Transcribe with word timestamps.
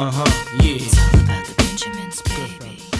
Uh-huh, 0.00 0.24
yeah. 0.62 0.78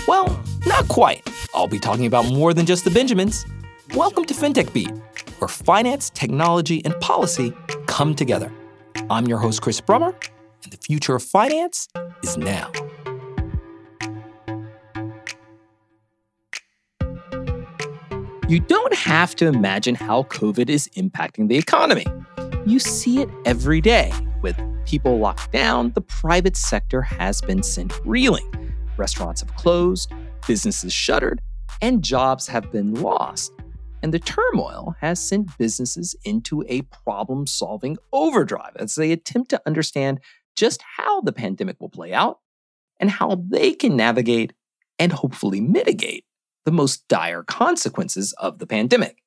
Well, 0.06 0.38
not 0.66 0.86
quite. 0.88 1.26
I'll 1.54 1.66
be 1.66 1.78
talking 1.78 2.04
about 2.04 2.26
more 2.26 2.52
than 2.52 2.66
just 2.66 2.84
the 2.84 2.90
Benjamins. 2.90 3.46
Welcome 3.94 4.26
to 4.26 4.34
FinTech 4.34 4.70
Beat, 4.74 4.90
where 5.38 5.48
finance, 5.48 6.10
technology, 6.10 6.84
and 6.84 6.94
policy 7.00 7.54
come 7.86 8.14
together. 8.14 8.52
I'm 9.08 9.26
your 9.26 9.38
host, 9.38 9.62
Chris 9.62 9.80
Brummer, 9.80 10.14
and 10.62 10.72
the 10.74 10.76
future 10.76 11.14
of 11.14 11.22
finance 11.22 11.88
is 12.22 12.36
now. 12.36 12.70
You 18.46 18.60
don't 18.60 18.94
have 18.94 19.34
to 19.36 19.46
imagine 19.46 19.94
how 19.94 20.24
COVID 20.24 20.68
is 20.68 20.86
impacting 20.98 21.48
the 21.48 21.56
economy. 21.56 22.04
You 22.66 22.78
see 22.78 23.22
it 23.22 23.30
every 23.46 23.80
day. 23.80 24.12
With 24.42 24.58
people 24.90 25.20
locked 25.20 25.52
down, 25.52 25.92
the 25.92 26.00
private 26.00 26.56
sector 26.56 27.00
has 27.00 27.40
been 27.40 27.62
sent 27.62 27.92
reeling. 28.04 28.74
Restaurants 28.96 29.40
have 29.40 29.54
closed, 29.54 30.12
businesses 30.48 30.92
shuttered, 30.92 31.40
and 31.80 32.02
jobs 32.02 32.48
have 32.48 32.72
been 32.72 32.94
lost. 32.94 33.52
And 34.02 34.12
the 34.12 34.18
turmoil 34.18 34.96
has 35.00 35.22
sent 35.24 35.56
businesses 35.58 36.16
into 36.24 36.64
a 36.68 36.82
problem 37.04 37.46
solving 37.46 37.98
overdrive 38.12 38.72
as 38.80 38.96
they 38.96 39.12
attempt 39.12 39.50
to 39.50 39.62
understand 39.64 40.18
just 40.56 40.82
how 40.96 41.20
the 41.20 41.32
pandemic 41.32 41.80
will 41.80 41.88
play 41.88 42.12
out 42.12 42.40
and 42.98 43.10
how 43.10 43.40
they 43.48 43.74
can 43.74 43.96
navigate 43.96 44.54
and 44.98 45.12
hopefully 45.12 45.60
mitigate 45.60 46.24
the 46.64 46.72
most 46.72 47.06
dire 47.06 47.44
consequences 47.44 48.32
of 48.38 48.58
the 48.58 48.66
pandemic. 48.66 49.22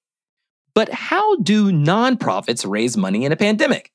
But 0.76 0.90
how 0.90 1.38
do 1.38 1.72
nonprofits 1.72 2.70
raise 2.70 2.98
money 2.98 3.24
in 3.24 3.32
a 3.32 3.38
pandemic? 3.38 3.93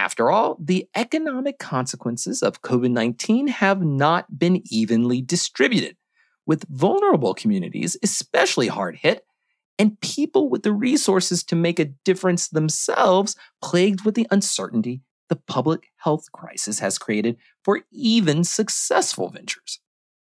After 0.00 0.30
all, 0.30 0.56
the 0.58 0.88
economic 0.96 1.58
consequences 1.58 2.42
of 2.42 2.62
COVID 2.62 2.90
19 2.90 3.48
have 3.48 3.82
not 3.82 4.38
been 4.38 4.62
evenly 4.64 5.20
distributed, 5.20 5.98
with 6.46 6.64
vulnerable 6.70 7.34
communities 7.34 7.98
especially 8.02 8.68
hard 8.68 8.96
hit, 8.96 9.26
and 9.78 10.00
people 10.00 10.48
with 10.48 10.62
the 10.62 10.72
resources 10.72 11.44
to 11.44 11.54
make 11.54 11.78
a 11.78 11.92
difference 12.06 12.48
themselves 12.48 13.36
plagued 13.60 14.06
with 14.06 14.14
the 14.14 14.26
uncertainty 14.30 15.02
the 15.28 15.36
public 15.36 15.88
health 15.98 16.32
crisis 16.32 16.78
has 16.78 16.96
created 16.96 17.36
for 17.62 17.82
even 17.92 18.42
successful 18.42 19.28
ventures. 19.28 19.80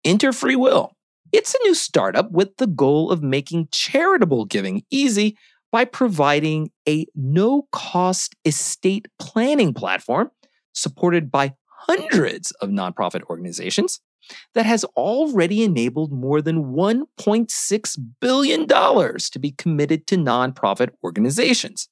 Enter 0.03 0.31
Free 0.31 0.55
Will, 0.55 0.95
it's 1.31 1.55
a 1.55 1.63
new 1.63 1.73
startup 1.73 2.29
with 2.29 2.57
the 2.57 2.67
goal 2.67 3.09
of 3.09 3.23
making 3.23 3.69
charitable 3.71 4.45
giving 4.45 4.83
easy 4.91 5.35
by 5.75 5.83
providing 5.83 6.71
a 6.87 7.05
no 7.15 7.67
cost 7.73 8.33
estate 8.45 9.09
planning 9.19 9.73
platform 9.73 10.31
supported 10.71 11.29
by 11.29 11.53
hundreds 11.67 12.51
of 12.61 12.69
nonprofit 12.69 13.23
organizations 13.23 13.99
that 14.53 14.65
has 14.65 14.85
already 14.95 15.65
enabled 15.65 16.13
more 16.13 16.41
than 16.41 16.73
$1.6 16.73 17.97
billion 18.21 18.65
to 18.65 19.37
be 19.37 19.51
committed 19.51 20.07
to 20.07 20.15
nonprofit 20.15 20.91
organizations. 21.03 21.89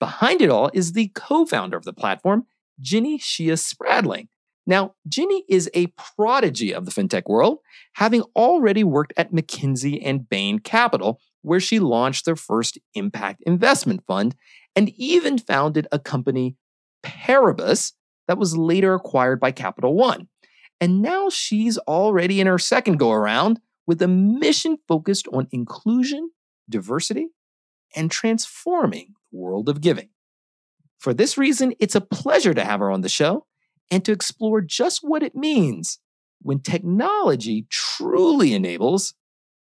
Behind 0.00 0.42
it 0.42 0.50
all 0.50 0.68
is 0.74 0.94
the 0.94 1.12
co 1.14 1.46
founder 1.46 1.76
of 1.76 1.84
the 1.84 1.92
platform, 1.92 2.46
Jenny 2.80 3.20
Xia 3.20 3.56
Spradling, 3.56 4.26
now, 4.66 4.94
Jenny 5.06 5.44
is 5.48 5.70
a 5.74 5.86
prodigy 6.16 6.74
of 6.74 6.86
the 6.86 6.90
fintech 6.90 7.28
world, 7.28 7.58
having 7.94 8.22
already 8.34 8.82
worked 8.82 9.12
at 9.16 9.32
McKinsey 9.32 10.00
and 10.04 10.28
Bain 10.28 10.58
Capital, 10.58 11.20
where 11.46 11.60
she 11.60 11.78
launched 11.78 12.24
their 12.24 12.34
first 12.34 12.76
impact 12.94 13.40
investment 13.46 14.02
fund 14.04 14.34
and 14.74 14.88
even 14.96 15.38
founded 15.38 15.86
a 15.92 15.98
company, 15.98 16.56
Paribus, 17.04 17.92
that 18.26 18.36
was 18.36 18.56
later 18.56 18.94
acquired 18.94 19.38
by 19.38 19.52
Capital 19.52 19.94
One. 19.94 20.26
And 20.80 21.00
now 21.00 21.28
she's 21.30 21.78
already 21.78 22.40
in 22.40 22.48
her 22.48 22.58
second 22.58 22.96
go 22.96 23.12
around 23.12 23.60
with 23.86 24.02
a 24.02 24.08
mission 24.08 24.78
focused 24.88 25.28
on 25.32 25.46
inclusion, 25.52 26.30
diversity, 26.68 27.28
and 27.94 28.10
transforming 28.10 29.14
the 29.30 29.38
world 29.38 29.68
of 29.68 29.80
giving. 29.80 30.08
For 30.98 31.14
this 31.14 31.38
reason, 31.38 31.74
it's 31.78 31.94
a 31.94 32.00
pleasure 32.00 32.54
to 32.54 32.64
have 32.64 32.80
her 32.80 32.90
on 32.90 33.02
the 33.02 33.08
show 33.08 33.46
and 33.88 34.04
to 34.04 34.10
explore 34.10 34.62
just 34.62 34.98
what 35.00 35.22
it 35.22 35.36
means 35.36 36.00
when 36.42 36.58
technology 36.58 37.68
truly 37.70 38.52
enables 38.52 39.14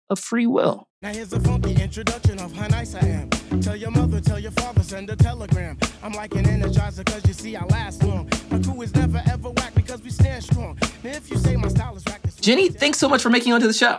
a 0.09 0.17
free 0.17 0.47
will. 0.47 0.89
Now 1.03 1.11
here's 1.11 1.33
a 1.33 1.39
funky 1.39 1.73
introduction 1.81 2.37
of 2.37 2.53
how 2.53 2.67
nice 2.67 2.93
I 2.93 3.03
am. 3.07 3.27
Tell 3.59 3.75
your 3.75 3.89
mother, 3.89 4.21
tell 4.21 4.37
your 4.37 4.51
father, 4.51 4.83
send 4.83 5.09
a 5.09 5.15
telegram. 5.15 5.75
I'm 6.03 6.11
like 6.11 6.35
an 6.35 6.45
energizer 6.45 7.03
cause 7.03 7.25
you 7.25 7.33
see 7.33 7.55
I 7.55 7.65
last 7.65 8.03
long. 8.03 8.29
My 8.51 8.59
crew 8.59 8.79
is 8.83 8.93
never 8.93 9.19
ever 9.25 9.49
whack 9.49 9.73
because 9.73 10.03
we 10.03 10.11
stand 10.11 10.43
strong. 10.43 10.77
Now 11.03 11.09
if 11.09 11.31
you 11.31 11.37
say 11.37 11.55
my 11.55 11.69
style 11.69 11.95
is 11.95 12.05
whack, 12.05 12.21
Jenny, 12.39 12.69
thanks 12.69 12.99
so 12.99 13.09
much 13.09 13.23
for 13.23 13.31
making 13.31 13.51
it 13.51 13.55
onto 13.55 13.65
the 13.65 13.73
show. 13.73 13.97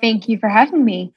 Thank 0.00 0.30
you 0.30 0.38
for 0.38 0.48
having 0.48 0.82
me. 0.82 1.12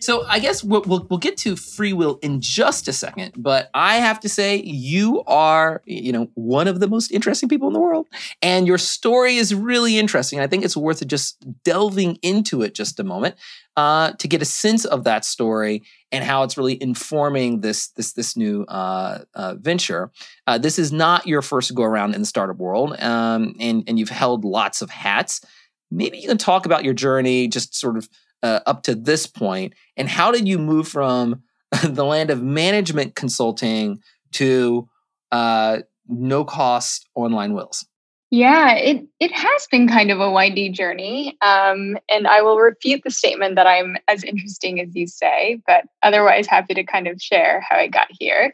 So 0.00 0.24
I 0.26 0.38
guess 0.38 0.62
we'll, 0.62 0.82
we'll, 0.82 1.06
we'll 1.10 1.18
get 1.18 1.36
to 1.38 1.56
free 1.56 1.92
will 1.92 2.18
in 2.22 2.40
just 2.40 2.88
a 2.88 2.92
second, 2.92 3.34
but 3.36 3.70
I 3.74 3.96
have 3.96 4.20
to 4.20 4.28
say 4.28 4.56
you 4.56 5.22
are 5.26 5.82
you 5.86 6.12
know 6.12 6.30
one 6.34 6.68
of 6.68 6.80
the 6.80 6.88
most 6.88 7.10
interesting 7.10 7.48
people 7.48 7.68
in 7.68 7.74
the 7.74 7.80
world, 7.80 8.06
and 8.40 8.66
your 8.66 8.78
story 8.78 9.36
is 9.36 9.54
really 9.54 9.98
interesting. 9.98 10.40
I 10.40 10.46
think 10.46 10.64
it's 10.64 10.76
worth 10.76 11.06
just 11.06 11.44
delving 11.64 12.18
into 12.22 12.62
it 12.62 12.74
just 12.74 13.00
a 13.00 13.04
moment 13.04 13.34
uh, 13.76 14.12
to 14.12 14.28
get 14.28 14.42
a 14.42 14.44
sense 14.44 14.84
of 14.84 15.04
that 15.04 15.24
story 15.24 15.82
and 16.10 16.24
how 16.24 16.42
it's 16.42 16.56
really 16.56 16.80
informing 16.82 17.60
this 17.60 17.88
this 17.90 18.12
this 18.12 18.36
new 18.36 18.62
uh, 18.64 19.20
uh, 19.34 19.54
venture. 19.58 20.10
Uh, 20.46 20.58
this 20.58 20.78
is 20.78 20.92
not 20.92 21.26
your 21.26 21.42
first 21.42 21.74
go 21.74 21.82
around 21.82 22.14
in 22.14 22.20
the 22.20 22.26
startup 22.26 22.56
world, 22.56 22.98
um, 23.00 23.54
and 23.58 23.84
and 23.86 23.98
you've 23.98 24.08
held 24.08 24.44
lots 24.44 24.80
of 24.80 24.90
hats. 24.90 25.40
Maybe 25.90 26.18
you 26.18 26.28
can 26.28 26.38
talk 26.38 26.66
about 26.66 26.84
your 26.84 26.92
journey, 26.92 27.48
just 27.48 27.74
sort 27.74 27.96
of 27.96 28.08
uh, 28.42 28.60
up 28.66 28.82
to 28.84 28.94
this 28.94 29.26
point, 29.26 29.74
and 29.96 30.08
how 30.08 30.30
did 30.30 30.46
you 30.46 30.58
move 30.58 30.88
from 30.88 31.42
the 31.84 32.04
land 32.04 32.30
of 32.30 32.42
management 32.42 33.14
consulting 33.14 34.00
to 34.32 34.88
uh, 35.32 35.78
no 36.08 36.44
cost 36.44 37.08
online 37.14 37.54
wills? 37.54 37.86
Yeah, 38.30 38.74
it 38.74 39.06
it 39.20 39.32
has 39.32 39.66
been 39.70 39.88
kind 39.88 40.10
of 40.10 40.20
a 40.20 40.30
windy 40.30 40.68
journey, 40.68 41.38
um, 41.40 41.96
and 42.10 42.26
I 42.26 42.42
will 42.42 42.58
repeat 42.58 43.02
the 43.02 43.10
statement 43.10 43.54
that 43.54 43.66
I'm 43.66 43.96
as 44.06 44.22
interesting 44.22 44.80
as 44.80 44.94
you 44.94 45.06
say, 45.06 45.62
but 45.66 45.84
otherwise 46.02 46.46
happy 46.46 46.74
to 46.74 46.84
kind 46.84 47.06
of 47.06 47.22
share 47.22 47.64
how 47.66 47.76
I 47.76 47.86
got 47.86 48.08
here. 48.10 48.52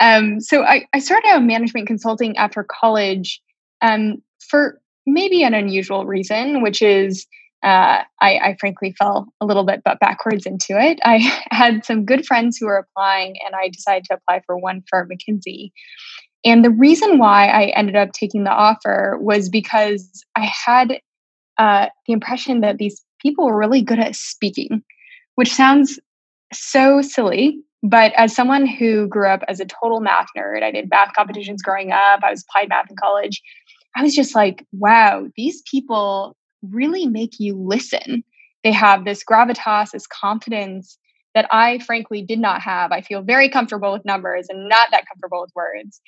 Um, 0.00 0.40
so 0.40 0.62
I, 0.62 0.86
I 0.92 1.00
started 1.00 1.26
out 1.28 1.42
management 1.42 1.88
consulting 1.88 2.36
after 2.36 2.64
college 2.64 3.42
um, 3.82 4.22
for 4.38 4.80
maybe 5.04 5.42
an 5.42 5.54
unusual 5.54 6.06
reason, 6.06 6.62
which 6.62 6.80
is 6.80 7.26
uh, 7.62 8.02
I, 8.20 8.38
I, 8.38 8.56
frankly 8.60 8.94
fell 8.96 9.26
a 9.40 9.46
little 9.46 9.64
bit 9.64 9.82
but 9.84 9.98
backwards 9.98 10.46
into 10.46 10.78
it. 10.78 11.00
I 11.04 11.18
had 11.50 11.84
some 11.84 12.04
good 12.04 12.24
friends 12.24 12.56
who 12.56 12.66
were 12.66 12.76
applying, 12.76 13.36
and 13.44 13.54
I 13.56 13.68
decided 13.68 14.04
to 14.04 14.14
apply 14.14 14.42
for 14.46 14.56
one 14.56 14.82
firm, 14.88 15.08
McKinsey. 15.08 15.72
And 16.44 16.64
the 16.64 16.70
reason 16.70 17.18
why 17.18 17.48
I 17.48 17.66
ended 17.76 17.96
up 17.96 18.12
taking 18.12 18.44
the 18.44 18.52
offer 18.52 19.18
was 19.20 19.48
because 19.48 20.24
I 20.36 20.48
had 20.66 21.00
uh, 21.58 21.88
the 22.06 22.12
impression 22.12 22.60
that 22.60 22.78
these 22.78 23.04
people 23.20 23.46
were 23.46 23.58
really 23.58 23.82
good 23.82 23.98
at 23.98 24.14
speaking, 24.14 24.82
which 25.34 25.52
sounds 25.52 25.98
so 26.52 27.02
silly. 27.02 27.60
But 27.82 28.12
as 28.16 28.34
someone 28.34 28.66
who 28.66 29.08
grew 29.08 29.28
up 29.28 29.42
as 29.48 29.58
a 29.58 29.64
total 29.64 30.00
math 30.00 30.28
nerd, 30.36 30.62
I 30.62 30.70
did 30.70 30.90
math 30.90 31.12
competitions 31.14 31.62
growing 31.62 31.90
up, 31.90 32.20
I 32.22 32.30
was 32.30 32.44
applied 32.48 32.68
math 32.68 32.90
in 32.90 32.96
college. 32.96 33.42
I 33.96 34.02
was 34.02 34.14
just 34.14 34.34
like, 34.34 34.64
wow, 34.72 35.26
these 35.36 35.62
people 35.68 36.36
really 36.62 37.06
make 37.06 37.38
you 37.38 37.54
listen. 37.56 38.24
They 38.64 38.72
have 38.72 39.04
this 39.04 39.22
gravitas, 39.24 39.90
this 39.92 40.06
confidence 40.06 40.98
that 41.34 41.46
I 41.50 41.78
frankly 41.80 42.22
did 42.22 42.38
not 42.38 42.62
have. 42.62 42.90
I 42.92 43.00
feel 43.00 43.22
very 43.22 43.48
comfortable 43.48 43.92
with 43.92 44.04
numbers 44.04 44.46
and 44.48 44.68
not 44.68 44.88
that 44.90 45.06
comfortable 45.06 45.40
with 45.40 45.52
words. 45.54 46.00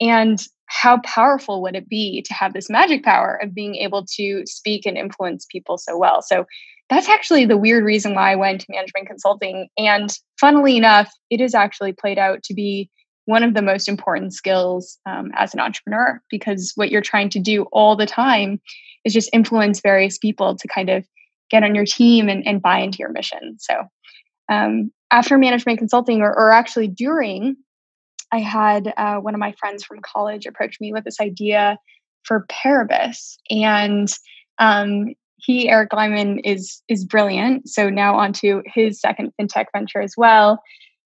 And 0.00 0.38
how 0.66 1.00
powerful 1.04 1.62
would 1.62 1.74
it 1.74 1.88
be 1.88 2.22
to 2.22 2.34
have 2.34 2.52
this 2.52 2.68
magic 2.68 3.02
power 3.02 3.38
of 3.42 3.54
being 3.54 3.76
able 3.76 4.04
to 4.16 4.42
speak 4.46 4.84
and 4.84 4.96
influence 4.96 5.46
people 5.50 5.78
so 5.78 5.96
well? 5.96 6.22
So 6.22 6.44
that's 6.88 7.08
actually 7.08 7.46
the 7.46 7.56
weird 7.56 7.84
reason 7.84 8.14
why 8.14 8.32
I 8.32 8.36
went 8.36 8.60
to 8.60 8.66
management 8.68 9.08
consulting. 9.08 9.68
And 9.76 10.10
funnily 10.38 10.76
enough, 10.76 11.10
it 11.30 11.40
has 11.40 11.54
actually 11.54 11.92
played 11.92 12.18
out 12.18 12.42
to 12.44 12.54
be 12.54 12.90
one 13.24 13.42
of 13.42 13.54
the 13.54 13.62
most 13.62 13.88
important 13.88 14.32
skills 14.32 14.98
um, 15.04 15.32
as 15.36 15.52
an 15.52 15.60
entrepreneur 15.60 16.20
because 16.30 16.72
what 16.76 16.90
you're 16.90 17.00
trying 17.00 17.28
to 17.30 17.40
do 17.40 17.64
all 17.72 17.96
the 17.96 18.06
time 18.06 18.60
is 19.06 19.14
just 19.14 19.30
influence 19.32 19.80
various 19.80 20.18
people 20.18 20.56
to 20.56 20.68
kind 20.68 20.90
of 20.90 21.06
get 21.48 21.62
on 21.62 21.74
your 21.74 21.86
team 21.86 22.28
and, 22.28 22.46
and 22.46 22.60
buy 22.60 22.80
into 22.80 22.98
your 22.98 23.12
mission. 23.12 23.56
So 23.58 23.84
um, 24.48 24.90
after 25.10 25.38
management 25.38 25.78
consulting, 25.78 26.20
or, 26.20 26.36
or, 26.36 26.50
actually 26.50 26.88
during, 26.88 27.56
I 28.32 28.40
had 28.40 28.92
uh, 28.96 29.16
one 29.16 29.34
of 29.34 29.40
my 29.40 29.52
friends 29.52 29.84
from 29.84 30.00
college 30.02 30.44
approach 30.44 30.78
me 30.80 30.92
with 30.92 31.04
this 31.04 31.20
idea 31.20 31.78
for 32.24 32.44
Paribus, 32.48 33.38
and 33.48 34.12
um, 34.58 35.14
he 35.36 35.68
Eric 35.68 35.90
Glyman 35.90 36.40
is 36.44 36.82
is 36.88 37.04
brilliant. 37.04 37.68
So 37.68 37.88
now 37.88 38.16
on 38.16 38.32
to 38.34 38.62
his 38.66 39.00
second 39.00 39.32
fintech 39.40 39.66
venture 39.72 40.00
as 40.00 40.14
well. 40.16 40.60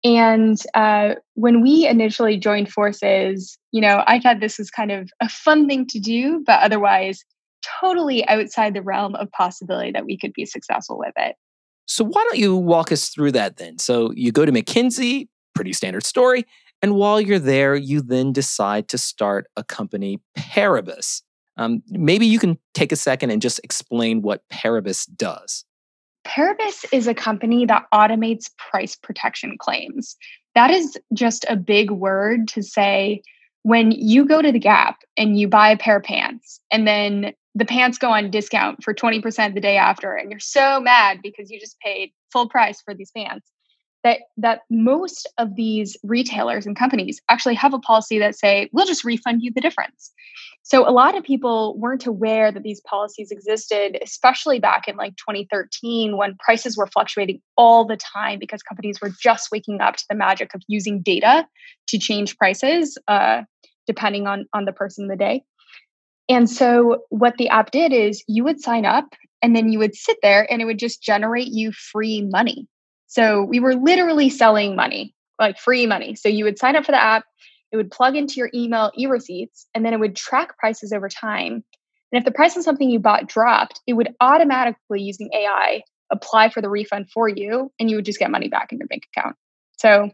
And 0.03 0.57
uh, 0.73 1.15
when 1.35 1.61
we 1.61 1.87
initially 1.87 2.37
joined 2.37 2.71
forces, 2.71 3.57
you 3.71 3.81
know, 3.81 4.03
I 4.07 4.19
thought 4.19 4.39
this 4.39 4.57
was 4.57 4.71
kind 4.71 4.91
of 4.91 5.09
a 5.21 5.29
fun 5.29 5.67
thing 5.67 5.85
to 5.87 5.99
do, 5.99 6.43
but 6.45 6.61
otherwise 6.61 7.23
totally 7.61 8.27
outside 8.27 8.73
the 8.73 8.81
realm 8.81 9.15
of 9.15 9.31
possibility 9.31 9.91
that 9.91 10.05
we 10.05 10.17
could 10.17 10.33
be 10.33 10.45
successful 10.45 10.97
with 10.97 11.13
it. 11.17 11.35
So 11.85 12.05
why 12.05 12.23
don't 12.23 12.37
you 12.37 12.55
walk 12.55 12.91
us 12.91 13.09
through 13.09 13.33
that 13.33 13.57
then? 13.57 13.77
So 13.77 14.11
you 14.15 14.31
go 14.31 14.45
to 14.45 14.51
McKinsey, 14.51 15.27
pretty 15.53 15.73
standard 15.73 16.05
story, 16.05 16.45
and 16.81 16.95
while 16.95 17.21
you're 17.21 17.39
there, 17.39 17.75
you 17.75 18.01
then 18.01 18.33
decide 18.33 18.87
to 18.89 18.97
start 18.97 19.47
a 19.55 19.63
company, 19.63 20.19
Paribus. 20.37 21.21
Um, 21.57 21.83
maybe 21.89 22.25
you 22.25 22.39
can 22.39 22.57
take 22.73 22.91
a 22.91 22.95
second 22.95 23.29
and 23.29 23.41
just 23.41 23.59
explain 23.63 24.21
what 24.21 24.41
Paribus 24.49 25.05
does. 25.05 25.63
Paribus 26.25 26.85
is 26.91 27.07
a 27.07 27.13
company 27.13 27.65
that 27.65 27.85
automates 27.93 28.49
price 28.57 28.95
protection 28.95 29.57
claims. 29.59 30.15
That 30.55 30.71
is 30.71 30.97
just 31.13 31.45
a 31.49 31.55
big 31.55 31.91
word 31.91 32.47
to 32.49 32.63
say 32.63 33.21
when 33.63 33.91
you 33.91 34.25
go 34.25 34.41
to 34.41 34.51
the 34.51 34.59
Gap 34.59 34.99
and 35.17 35.39
you 35.39 35.47
buy 35.47 35.69
a 35.69 35.77
pair 35.77 35.97
of 35.97 36.03
pants 36.03 36.59
and 36.71 36.87
then 36.87 37.33
the 37.55 37.65
pants 37.65 37.97
go 37.97 38.09
on 38.11 38.31
discount 38.31 38.83
for 38.83 38.93
20% 38.93 39.53
the 39.53 39.61
day 39.61 39.77
after 39.77 40.13
and 40.13 40.31
you're 40.31 40.39
so 40.39 40.79
mad 40.79 41.19
because 41.21 41.51
you 41.51 41.59
just 41.59 41.79
paid 41.79 42.11
full 42.31 42.47
price 42.47 42.81
for 42.81 42.93
these 42.93 43.11
pants 43.15 43.51
that 44.03 44.19
that 44.37 44.61
most 44.69 45.27
of 45.37 45.55
these 45.55 45.97
retailers 46.03 46.65
and 46.65 46.75
companies 46.75 47.21
actually 47.29 47.55
have 47.55 47.73
a 47.73 47.79
policy 47.79 48.19
that 48.19 48.35
say 48.35 48.69
we'll 48.73 48.85
just 48.85 49.03
refund 49.03 49.41
you 49.43 49.51
the 49.53 49.61
difference. 49.61 50.11
So 50.63 50.87
a 50.87 50.91
lot 50.91 51.17
of 51.17 51.23
people 51.23 51.77
weren't 51.77 52.05
aware 52.05 52.51
that 52.51 52.63
these 52.63 52.81
policies 52.81 53.31
existed 53.31 53.97
especially 54.01 54.59
back 54.59 54.87
in 54.87 54.95
like 54.95 55.15
2013 55.17 56.17
when 56.17 56.35
prices 56.37 56.77
were 56.77 56.87
fluctuating 56.87 57.41
all 57.57 57.85
the 57.85 57.97
time 57.97 58.39
because 58.39 58.63
companies 58.63 58.99
were 59.01 59.11
just 59.21 59.49
waking 59.51 59.81
up 59.81 59.97
to 59.97 60.05
the 60.09 60.15
magic 60.15 60.53
of 60.53 60.61
using 60.67 61.01
data 61.01 61.47
to 61.87 61.99
change 61.99 62.37
prices 62.37 62.97
uh, 63.07 63.43
depending 63.87 64.27
on 64.27 64.45
on 64.53 64.65
the 64.65 64.73
person 64.73 65.07
the 65.07 65.15
day 65.15 65.43
and 66.31 66.49
so 66.49 67.03
what 67.09 67.35
the 67.37 67.49
app 67.49 67.71
did 67.71 67.93
is 67.93 68.23
you 68.27 68.43
would 68.43 68.59
sign 68.59 68.85
up 68.85 69.13
and 69.41 69.55
then 69.55 69.71
you 69.71 69.79
would 69.79 69.95
sit 69.95 70.17
there 70.23 70.51
and 70.51 70.61
it 70.61 70.65
would 70.65 70.79
just 70.79 71.03
generate 71.03 71.49
you 71.49 71.71
free 71.71 72.21
money 72.21 72.67
so 73.11 73.43
we 73.43 73.59
were 73.59 73.75
literally 73.75 74.29
selling 74.29 74.73
money, 74.73 75.13
like 75.37 75.59
free 75.59 75.85
money. 75.85 76.15
So 76.15 76.29
you 76.29 76.45
would 76.45 76.57
sign 76.57 76.77
up 76.77 76.85
for 76.85 76.93
the 76.93 77.03
app, 77.03 77.25
it 77.69 77.75
would 77.75 77.91
plug 77.91 78.15
into 78.15 78.35
your 78.35 78.49
email 78.53 78.89
e 78.97 79.05
receipts, 79.05 79.67
and 79.75 79.85
then 79.85 79.93
it 79.93 79.99
would 79.99 80.15
track 80.15 80.57
prices 80.57 80.93
over 80.93 81.09
time. 81.09 81.61
And 82.11 82.19
if 82.19 82.23
the 82.23 82.31
price 82.31 82.55
of 82.55 82.63
something 82.63 82.89
you 82.89 82.99
bought 82.99 83.27
dropped, 83.27 83.81
it 83.85 83.93
would 83.93 84.15
automatically, 84.21 85.01
using 85.01 85.29
AI, 85.33 85.81
apply 86.09 86.51
for 86.51 86.61
the 86.61 86.69
refund 86.69 87.09
for 87.13 87.27
you, 87.27 87.69
and 87.81 87.89
you 87.89 87.97
would 87.97 88.05
just 88.05 88.17
get 88.17 88.31
money 88.31 88.47
back 88.47 88.71
in 88.71 88.77
your 88.77 88.87
bank 88.87 89.03
account. 89.13 89.35
So 89.77 90.11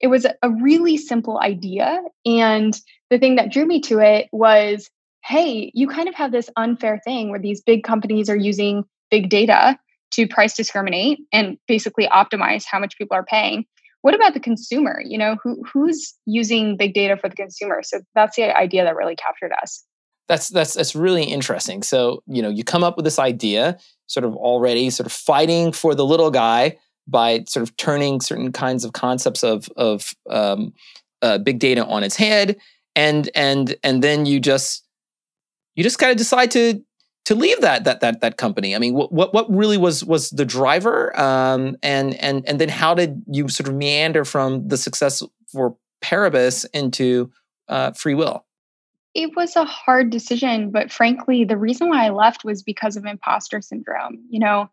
it 0.00 0.08
was 0.08 0.26
a 0.26 0.50
really 0.50 0.96
simple 0.96 1.38
idea. 1.38 2.02
And 2.26 2.76
the 3.10 3.20
thing 3.20 3.36
that 3.36 3.52
drew 3.52 3.64
me 3.64 3.80
to 3.82 4.00
it 4.00 4.26
was 4.32 4.90
hey, 5.24 5.70
you 5.74 5.88
kind 5.88 6.08
of 6.08 6.14
have 6.14 6.32
this 6.32 6.50
unfair 6.56 7.00
thing 7.04 7.30
where 7.30 7.40
these 7.40 7.60
big 7.60 7.84
companies 7.84 8.28
are 8.28 8.36
using 8.36 8.84
big 9.10 9.28
data 9.28 9.78
to 10.12 10.26
price 10.26 10.56
discriminate 10.56 11.20
and 11.32 11.58
basically 11.68 12.06
optimize 12.08 12.64
how 12.68 12.78
much 12.78 12.96
people 12.96 13.16
are 13.16 13.24
paying. 13.24 13.64
What 14.02 14.14
about 14.14 14.34
the 14.34 14.40
consumer? 14.40 15.02
You 15.04 15.18
know 15.18 15.36
who 15.42 15.62
who's 15.70 16.14
using 16.24 16.76
big 16.76 16.94
data 16.94 17.16
for 17.16 17.28
the 17.28 17.36
consumer? 17.36 17.82
So 17.82 18.00
that's 18.14 18.36
the 18.36 18.56
idea 18.56 18.84
that 18.84 18.96
really 18.96 19.16
captured 19.16 19.52
us. 19.62 19.84
That's 20.26 20.48
that's 20.48 20.74
that's 20.74 20.94
really 20.94 21.24
interesting. 21.24 21.82
So 21.82 22.22
you 22.26 22.40
know 22.40 22.48
you 22.48 22.64
come 22.64 22.82
up 22.82 22.96
with 22.96 23.04
this 23.04 23.18
idea 23.18 23.78
sort 24.06 24.24
of 24.24 24.34
already 24.34 24.90
sort 24.90 25.06
of 25.06 25.12
fighting 25.12 25.70
for 25.72 25.94
the 25.94 26.04
little 26.04 26.30
guy 26.30 26.78
by 27.06 27.44
sort 27.46 27.62
of 27.62 27.76
turning 27.76 28.20
certain 28.20 28.52
kinds 28.52 28.84
of 28.84 28.94
concepts 28.94 29.44
of 29.44 29.68
of 29.76 30.14
um, 30.30 30.72
uh, 31.20 31.36
big 31.38 31.58
data 31.58 31.84
on 31.84 32.02
its 32.02 32.16
head 32.16 32.56
and 32.96 33.30
and 33.34 33.76
and 33.82 34.02
then 34.02 34.26
you 34.26 34.40
just 34.40 34.84
you 35.80 35.84
just 35.84 35.98
kind 35.98 36.10
of 36.10 36.18
decide 36.18 36.50
to 36.50 36.84
to 37.24 37.34
leave 37.34 37.62
that 37.62 37.84
that 37.84 38.00
that 38.00 38.20
that 38.20 38.36
company? 38.36 38.76
I 38.76 38.78
mean, 38.78 38.92
what 38.92 39.10
what, 39.12 39.32
what 39.32 39.50
really 39.50 39.78
was 39.78 40.04
was 40.04 40.28
the 40.28 40.44
driver, 40.44 41.18
um, 41.18 41.76
and 41.82 42.14
and 42.16 42.46
and 42.46 42.60
then 42.60 42.68
how 42.68 42.94
did 42.94 43.22
you 43.26 43.48
sort 43.48 43.66
of 43.66 43.74
meander 43.74 44.26
from 44.26 44.68
the 44.68 44.76
success 44.76 45.22
for 45.50 45.74
Paribus 46.02 46.66
into 46.74 47.30
uh, 47.68 47.92
FreeWill? 47.92 48.42
It 49.14 49.34
was 49.34 49.56
a 49.56 49.64
hard 49.64 50.10
decision, 50.10 50.70
but 50.70 50.92
frankly, 50.92 51.44
the 51.44 51.56
reason 51.56 51.88
why 51.88 52.04
I 52.04 52.10
left 52.10 52.44
was 52.44 52.62
because 52.62 52.96
of 52.96 53.06
imposter 53.06 53.62
syndrome. 53.62 54.22
You 54.28 54.40
know, 54.40 54.70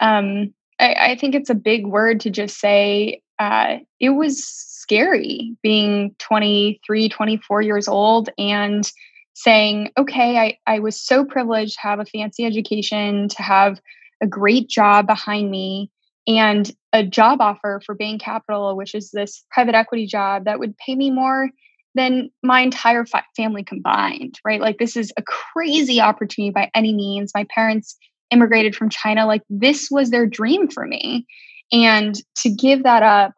um, 0.00 0.52
I, 0.78 1.12
I, 1.12 1.16
think 1.16 1.34
it's 1.34 1.50
a 1.50 1.54
big 1.54 1.86
word 1.86 2.20
to 2.20 2.30
just 2.30 2.60
say 2.60 3.22
uh, 3.38 3.78
it 4.00 4.10
was 4.10 4.44
scary 4.44 5.56
being 5.62 6.14
23, 6.18 7.08
24 7.08 7.62
years 7.62 7.88
old 7.88 8.28
and 8.36 8.92
saying, 9.34 9.90
okay, 9.98 10.38
I, 10.38 10.58
I 10.66 10.78
was 10.78 11.00
so 11.00 11.24
privileged 11.24 11.74
to 11.74 11.80
have 11.80 12.00
a 12.00 12.04
fancy 12.04 12.44
education, 12.44 13.28
to 13.28 13.42
have 13.42 13.80
a 14.22 14.26
great 14.26 14.68
job 14.68 15.06
behind 15.06 15.50
me, 15.50 15.90
and 16.26 16.70
a 16.92 17.04
job 17.04 17.40
offer 17.40 17.80
for 17.84 17.94
Bain 17.94 18.18
Capital, 18.18 18.76
which 18.76 18.94
is 18.94 19.10
this 19.10 19.44
private 19.50 19.74
equity 19.74 20.06
job 20.06 20.44
that 20.44 20.58
would 20.58 20.76
pay 20.76 20.94
me 20.94 21.10
more 21.10 21.50
than 21.94 22.30
my 22.42 22.60
entire 22.60 23.04
fi- 23.04 23.24
family 23.36 23.64
combined, 23.64 24.38
right? 24.44 24.60
Like, 24.60 24.78
this 24.78 24.96
is 24.96 25.12
a 25.16 25.22
crazy 25.22 26.00
opportunity 26.00 26.50
by 26.50 26.70
any 26.74 26.94
means. 26.94 27.32
My 27.34 27.46
parents 27.54 27.96
immigrated 28.30 28.74
from 28.74 28.88
China. 28.88 29.26
Like, 29.26 29.42
this 29.50 29.90
was 29.90 30.10
their 30.10 30.26
dream 30.26 30.68
for 30.68 30.86
me. 30.86 31.26
And 31.70 32.14
to 32.36 32.50
give 32.50 32.82
that 32.84 33.02
up 33.02 33.32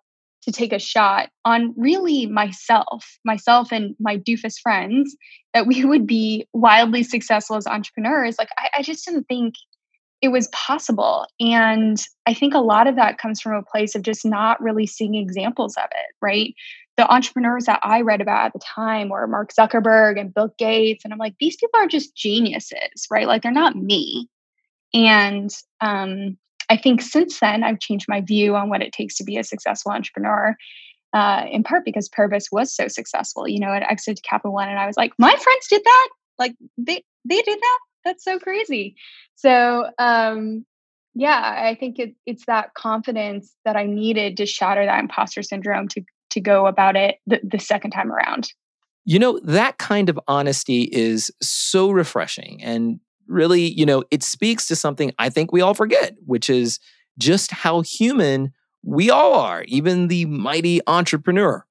to 0.45 0.53
take 0.53 0.73
a 0.73 0.79
shot 0.79 1.31
on 1.45 1.75
really 1.77 2.27
myself, 2.27 3.19
myself 3.25 3.73
and 3.73 3.95
my 3.99 4.19
doofus 4.19 4.59
friends, 4.61 5.17
that 5.53 5.67
we 5.67 5.85
would 5.85 6.07
be 6.07 6.47
wildly 6.53 7.03
successful 7.03 7.57
as 7.57 7.67
entrepreneurs. 7.67 8.37
Like, 8.39 8.51
I, 8.59 8.79
I 8.79 8.83
just 8.83 9.05
didn't 9.05 9.25
think 9.25 9.55
it 10.23 10.29
was 10.29 10.49
possible. 10.49 11.27
And 11.39 12.03
I 12.27 12.33
think 12.33 12.55
a 12.55 12.59
lot 12.59 12.87
of 12.87 12.97
that 12.97 13.19
comes 13.19 13.41
from 13.41 13.53
a 13.53 13.63
place 13.63 13.95
of 13.95 14.03
just 14.03 14.25
not 14.25 14.61
really 14.63 14.87
seeing 14.87 15.15
examples 15.15 15.77
of 15.77 15.85
it, 15.85 16.15
right? 16.23 16.55
The 16.97 17.11
entrepreneurs 17.13 17.65
that 17.65 17.81
I 17.83 18.01
read 18.01 18.21
about 18.21 18.47
at 18.47 18.53
the 18.55 18.61
time 18.61 19.09
were 19.09 19.27
Mark 19.27 19.51
Zuckerberg 19.53 20.19
and 20.19 20.33
Bill 20.33 20.55
Gates. 20.59 21.05
And 21.05 21.13
I'm 21.13 21.19
like, 21.19 21.35
these 21.41 21.57
people 21.57 21.79
are 21.81 21.89
just 21.89 22.17
geniuses, 22.17 23.07
right? 23.11 23.27
Like, 23.27 23.43
they're 23.43 23.53
not 23.53 23.77
me. 23.77 24.29
And 24.95 25.51
um, 25.81 26.39
I 26.71 26.77
think 26.77 27.03
since 27.03 27.41
then, 27.41 27.63
I've 27.63 27.81
changed 27.81 28.07
my 28.09 28.21
view 28.21 28.57
on 28.57 28.69
what 28.69 28.83
it 28.83 28.93
takes 28.93 29.17
to 29.17 29.25
be 29.25 29.37
a 29.37 29.45
successful 29.45 29.93
entrepreneur. 29.93 30.57
Uh, 31.13 31.45
in 31.49 31.63
part 31.63 31.85
because 31.85 32.09
Paribus 32.09 32.47
was 32.51 32.75
so 32.75 32.89
successful. 32.89 33.47
You 33.47 33.61
know, 33.61 33.73
it 33.73 33.85
exited 33.89 34.25
Capital 34.25 34.53
One, 34.53 34.69
and 34.69 34.81
I 34.81 34.87
was 34.87 34.97
like, 34.97 35.13
my 35.17 35.31
friends 35.31 35.67
did 35.71 35.83
that. 35.85 36.09
Like 36.39 36.57
they 36.77 37.05
they 37.25 37.41
did 37.41 37.59
that. 37.61 37.79
That's 38.05 38.25
so 38.25 38.39
crazy. 38.41 38.97
So 39.37 39.91
um, 39.99 40.65
yeah, 41.15 41.63
I 41.65 41.77
think 41.77 41.99
it, 41.99 42.15
it's 42.27 42.47
that 42.47 42.75
confidence 42.75 43.55
that 43.65 43.77
I 43.77 43.87
needed 43.87 44.37
to 44.39 44.47
shatter 44.47 44.85
that 44.85 44.99
imposter 45.01 45.43
syndrome 45.43 45.89
to 45.89 46.03
to 46.31 46.41
go 46.41 46.67
about 46.67 46.97
it 46.97 47.19
the, 47.27 47.41
the 47.45 47.61
second 47.61 47.93
time 47.93 48.11
around. 48.11 48.53
You 49.05 49.19
know, 49.19 49.39
that 49.45 49.79
kind 49.79 50.09
of 50.09 50.19
honesty 50.27 50.89
is 50.93 51.31
so 51.41 51.91
refreshing. 51.91 52.63
And 52.63 52.99
really, 53.27 53.73
you 53.73 53.87
know, 53.87 54.05
it 54.11 54.23
speaks 54.23 54.67
to 54.69 54.77
something 54.77 55.13
I 55.19 55.31
think 55.31 55.53
we 55.53 55.61
all 55.61 55.75
forget, 55.75 56.15
which 56.25 56.51
is 56.51 56.79
just 57.19 57.51
how 57.51 57.83
human 57.83 58.53
we 58.83 59.11
all 59.11 59.35
are, 59.35 59.65
even 59.65 60.09
the 60.09 60.27
mighty 60.27 60.81
entrepreneur. 60.87 61.65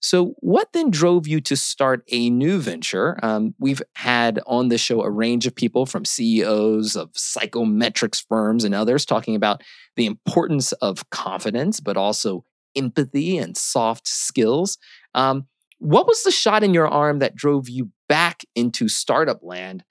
So, 0.00 0.34
what 0.38 0.72
then 0.72 0.90
drove 0.90 1.26
you 1.26 1.40
to 1.42 1.56
start 1.56 2.04
a 2.08 2.30
new 2.30 2.58
venture? 2.58 3.18
Um, 3.22 3.54
we've 3.58 3.82
had 3.94 4.40
on 4.46 4.68
the 4.68 4.78
show 4.78 5.02
a 5.02 5.10
range 5.10 5.46
of 5.46 5.56
people 5.56 5.86
from 5.86 6.04
CEOs 6.04 6.94
of 6.94 7.12
psychometrics 7.12 8.24
firms 8.28 8.64
and 8.64 8.74
others 8.74 9.04
talking 9.04 9.34
about 9.34 9.62
the 9.96 10.06
importance 10.06 10.70
of 10.72 11.10
confidence, 11.10 11.80
but 11.80 11.96
also 11.96 12.44
empathy 12.76 13.38
and 13.38 13.56
soft 13.56 14.06
skills. 14.06 14.78
Um, 15.14 15.48
what 15.78 16.06
was 16.06 16.22
the 16.22 16.30
shot 16.30 16.62
in 16.62 16.74
your 16.74 16.88
arm 16.88 17.18
that 17.18 17.34
drove 17.34 17.68
you 17.68 17.90
back 18.08 18.44
into 18.54 18.88
startup 18.88 19.42
land 19.42 19.84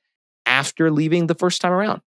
after 0.48 0.90
leaving 0.90 1.28
the 1.28 1.36
first 1.36 1.62
time 1.62 1.74
around? 1.74 2.02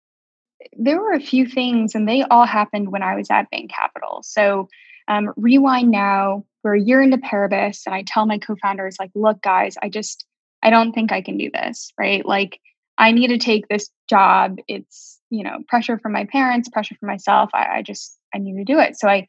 There 0.76 1.00
were 1.00 1.12
a 1.12 1.20
few 1.20 1.46
things, 1.46 1.94
and 1.94 2.08
they 2.08 2.22
all 2.24 2.46
happened 2.46 2.90
when 2.90 3.02
I 3.02 3.14
was 3.14 3.30
at 3.30 3.50
Bain 3.50 3.68
Capital. 3.68 4.22
So, 4.22 4.68
um, 5.08 5.32
rewind 5.36 5.90
now, 5.90 6.44
we're 6.62 6.74
a 6.74 6.80
year 6.80 7.02
into 7.02 7.18
Paribus, 7.18 7.86
and 7.86 7.94
I 7.94 8.02
tell 8.02 8.26
my 8.26 8.38
co-founders, 8.38 8.96
like, 8.98 9.10
look, 9.14 9.40
guys, 9.42 9.76
I 9.82 9.88
just 9.88 10.26
I 10.62 10.70
don't 10.70 10.92
think 10.92 11.12
I 11.12 11.22
can 11.22 11.38
do 11.38 11.50
this, 11.52 11.92
right? 11.98 12.24
Like, 12.24 12.60
I 12.98 13.12
need 13.12 13.28
to 13.28 13.38
take 13.38 13.68
this 13.68 13.90
job. 14.08 14.58
It's, 14.68 15.18
you 15.30 15.42
know, 15.42 15.58
pressure 15.68 15.98
from 15.98 16.12
my 16.12 16.26
parents, 16.26 16.68
pressure 16.68 16.96
from 17.00 17.08
myself. 17.08 17.50
I, 17.54 17.78
I 17.78 17.82
just 17.82 18.18
I 18.34 18.38
need 18.38 18.56
to 18.56 18.64
do 18.64 18.78
it. 18.78 18.98
So 18.98 19.08
I 19.08 19.26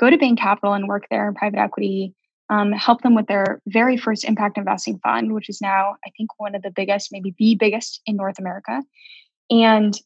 go 0.00 0.10
to 0.10 0.18
Bain 0.18 0.36
Capital 0.36 0.72
and 0.72 0.88
work 0.88 1.06
there 1.10 1.28
in 1.28 1.34
private 1.34 1.60
equity. 1.60 2.14
Um, 2.52 2.70
help 2.72 3.00
them 3.00 3.14
with 3.14 3.28
their 3.28 3.62
very 3.66 3.96
first 3.96 4.24
impact 4.24 4.58
investing 4.58 4.98
fund, 4.98 5.32
which 5.32 5.48
is 5.48 5.62
now, 5.62 5.96
I 6.06 6.10
think, 6.18 6.28
one 6.38 6.54
of 6.54 6.60
the 6.60 6.70
biggest, 6.70 7.08
maybe 7.10 7.34
the 7.38 7.54
biggest 7.54 8.02
in 8.04 8.16
North 8.16 8.38
America. 8.38 8.82
And 9.50 9.98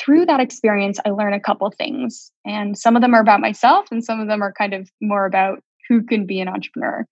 through 0.00 0.26
that 0.26 0.38
experience, 0.38 1.00
I 1.04 1.10
learn 1.10 1.32
a 1.32 1.40
couple 1.40 1.68
things. 1.70 2.30
And 2.46 2.78
some 2.78 2.94
of 2.94 3.02
them 3.02 3.14
are 3.14 3.20
about 3.20 3.40
myself, 3.40 3.88
and 3.90 4.04
some 4.04 4.20
of 4.20 4.28
them 4.28 4.42
are 4.42 4.52
kind 4.52 4.74
of 4.74 4.88
more 5.00 5.26
about 5.26 5.60
who 5.88 6.04
can 6.04 6.24
be 6.24 6.40
an 6.40 6.46
entrepreneur. 6.46 7.04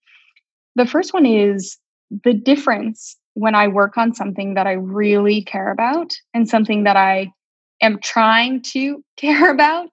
The 0.76 0.86
first 0.86 1.12
one 1.12 1.26
is 1.26 1.78
the 2.22 2.34
difference 2.34 3.16
when 3.34 3.56
I 3.56 3.66
work 3.66 3.98
on 3.98 4.14
something 4.14 4.54
that 4.54 4.68
I 4.68 4.72
really 4.72 5.42
care 5.42 5.72
about 5.72 6.12
and 6.32 6.48
something 6.48 6.84
that 6.84 6.96
I 6.96 7.32
am 7.82 7.98
trying 7.98 8.62
to 8.62 9.02
care 9.16 9.50
about 9.50 9.88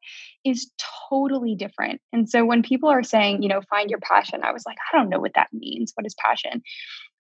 is 0.46 0.70
totally 1.10 1.56
different. 1.56 2.02
And 2.12 2.30
so 2.30 2.46
when 2.46 2.64
people 2.64 2.90
are 2.90 3.04
saying, 3.04 3.44
you 3.44 3.50
know, 3.50 3.62
find 3.70 3.90
your 3.90 4.00
passion, 4.00 4.42
I 4.44 4.52
was 4.52 4.64
like, 4.66 4.78
I 4.92 4.98
don't 4.98 5.10
know 5.10 5.20
what 5.20 5.34
that 5.36 5.50
means. 5.54 5.92
What 5.96 6.06
is 6.06 6.16
passion? 6.16 6.62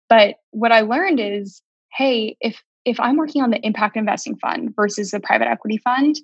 But 0.10 0.36
what 0.51 0.72
I 0.72 0.82
learned 0.82 1.20
is, 1.20 1.62
hey, 1.96 2.38
if 2.42 2.62
if 2.86 3.00
I'm 3.00 3.15
working 3.15 3.42
on 3.42 3.50
the 3.50 3.65
impact 3.65 3.96
investing 3.96 4.36
fund 4.38 4.75
versus 4.75 5.12
the 5.12 5.20
private 5.20 5.48
equity 5.48 5.77
fund, 5.77 6.18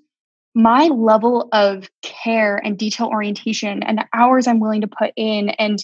my 0.54 0.88
level 0.88 1.48
of 1.54 1.90
care 2.02 2.58
and 2.58 2.78
detail 2.78 3.08
orientation 3.08 3.82
and 3.84 3.98
the 3.98 4.06
hours 4.14 4.46
I'm 4.46 4.60
willing 4.60 4.82
to 4.82 4.88
put 4.88 5.12
in 5.16 5.50
and 5.52 5.84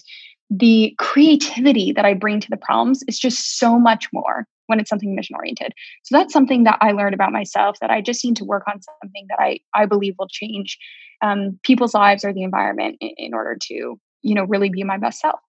the 0.50 0.94
creativity 0.98 1.92
that 1.92 2.04
I 2.04 2.14
bring 2.14 2.40
to 2.40 2.50
the 2.50 2.56
problems 2.56 3.02
is 3.08 3.18
just 3.18 3.58
so 3.58 3.78
much 3.78 4.08
more 4.12 4.46
when 4.66 4.80
it's 4.80 4.90
something 4.90 5.14
mission 5.14 5.36
oriented. 5.36 5.72
So 6.04 6.16
that's 6.16 6.32
something 6.32 6.64
that 6.64 6.78
I 6.80 6.92
learned 6.92 7.14
about 7.14 7.32
myself 7.32 7.78
that 7.80 7.90
I 7.90 8.00
just 8.00 8.24
need 8.24 8.36
to 8.36 8.44
work 8.44 8.64
on 8.68 8.80
something 8.82 9.26
that 9.28 9.38
I 9.40 9.60
I 9.74 9.86
believe 9.86 10.14
will 10.18 10.28
change 10.28 10.78
um, 11.22 11.58
people's 11.62 11.94
lives 11.94 12.24
or 12.24 12.32
the 12.32 12.42
environment 12.42 12.96
in, 13.00 13.10
in 13.16 13.34
order 13.34 13.56
to 13.68 13.98
you 14.22 14.34
know 14.34 14.44
really 14.44 14.70
be 14.70 14.84
my 14.84 14.98
best 14.98 15.20
self. 15.20 15.40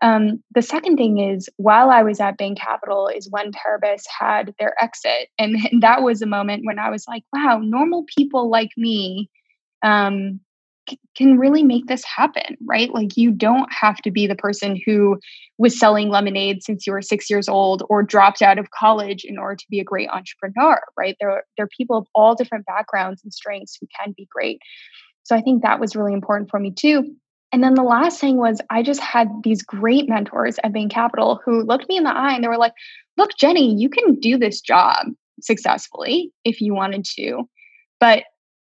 Um, 0.00 0.44
the 0.54 0.62
second 0.62 0.96
thing 0.96 1.18
is, 1.18 1.48
while 1.56 1.90
I 1.90 2.04
was 2.04 2.20
at 2.20 2.38
Bain 2.38 2.54
Capital, 2.54 3.08
is 3.08 3.28
when 3.30 3.50
Paribus 3.50 4.04
had 4.06 4.54
their 4.58 4.80
exit, 4.80 5.28
and, 5.38 5.56
and 5.72 5.82
that 5.82 6.02
was 6.02 6.22
a 6.22 6.26
moment 6.26 6.64
when 6.64 6.78
I 6.78 6.90
was 6.90 7.06
like, 7.08 7.24
"Wow, 7.32 7.58
normal 7.62 8.04
people 8.16 8.48
like 8.48 8.70
me 8.76 9.30
um, 9.82 10.40
can 11.16 11.38
really 11.38 11.62
make 11.62 11.86
this 11.86 12.04
happen, 12.04 12.56
right? 12.66 12.92
Like, 12.92 13.16
you 13.16 13.30
don't 13.30 13.72
have 13.72 13.96
to 13.98 14.10
be 14.10 14.26
the 14.26 14.34
person 14.34 14.80
who 14.84 15.18
was 15.58 15.78
selling 15.78 16.08
lemonade 16.08 16.62
since 16.62 16.86
you 16.86 16.92
were 16.92 17.02
six 17.02 17.28
years 17.28 17.48
old 17.48 17.82
or 17.88 18.02
dropped 18.02 18.42
out 18.42 18.58
of 18.58 18.70
college 18.70 19.24
in 19.24 19.38
order 19.38 19.56
to 19.56 19.66
be 19.70 19.80
a 19.80 19.84
great 19.84 20.08
entrepreneur, 20.08 20.80
right? 20.96 21.16
There, 21.20 21.30
are, 21.30 21.44
there 21.56 21.64
are 21.64 21.70
people 21.76 21.96
of 21.96 22.06
all 22.14 22.34
different 22.34 22.66
backgrounds 22.66 23.22
and 23.24 23.32
strengths 23.32 23.76
who 23.80 23.86
can 23.98 24.14
be 24.16 24.28
great. 24.30 24.60
So 25.24 25.36
I 25.36 25.40
think 25.40 25.62
that 25.62 25.80
was 25.80 25.96
really 25.96 26.14
important 26.14 26.50
for 26.50 26.58
me 26.58 26.70
too. 26.70 27.14
And 27.52 27.62
then 27.62 27.74
the 27.74 27.82
last 27.82 28.20
thing 28.20 28.36
was 28.36 28.60
I 28.70 28.82
just 28.82 29.00
had 29.00 29.28
these 29.42 29.62
great 29.62 30.08
mentors 30.08 30.58
at 30.62 30.72
Bain 30.72 30.88
Capital 30.88 31.40
who 31.44 31.62
looked 31.62 31.88
me 31.88 31.96
in 31.96 32.04
the 32.04 32.14
eye 32.14 32.34
and 32.34 32.44
they 32.44 32.48
were 32.48 32.58
like, 32.58 32.74
look, 33.16 33.30
Jenny, 33.38 33.74
you 33.74 33.88
can 33.88 34.14
do 34.20 34.38
this 34.38 34.60
job 34.60 35.06
successfully 35.40 36.32
if 36.44 36.60
you 36.60 36.74
wanted 36.74 37.04
to. 37.16 37.48
But 38.00 38.24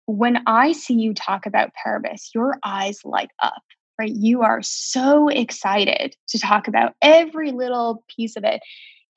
when 0.08 0.40
I 0.48 0.72
see 0.72 0.96
you 0.96 1.14
talk 1.14 1.46
about 1.46 1.72
Paribus, 1.74 2.32
your 2.34 2.58
eyes 2.64 3.02
light 3.04 3.30
up, 3.44 3.62
right? 4.00 4.12
You 4.12 4.42
are 4.42 4.62
so 4.64 5.28
excited 5.28 6.16
to 6.30 6.40
talk 6.40 6.68
about 6.68 6.94
every 7.02 7.52
little 7.52 8.04
piece 8.16 8.38
of 8.38 8.46
it. 8.46 8.62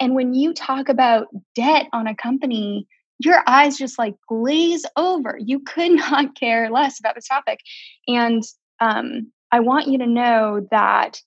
And 0.00 0.14
when 0.14 0.35
you 0.35 0.52
talk 0.52 0.88
about 0.88 1.28
debt 1.54 1.87
on 1.92 2.09
a 2.09 2.16
company, 2.16 2.88
your 3.20 3.40
eyes 3.47 3.78
just 3.78 3.99
like 3.99 4.14
glaze 4.28 4.85
over. 4.97 5.38
You 5.40 5.61
could 5.61 5.92
not 5.97 6.35
care 6.35 6.70
less 6.70 6.99
about 6.99 7.14
this 7.14 7.28
topic. 7.28 7.61
And 8.09 8.42
um, 8.80 9.30
I 9.52 9.61
want 9.61 9.87
you 9.87 9.99
to 9.99 10.06
know 10.06 10.66
that 10.73 11.20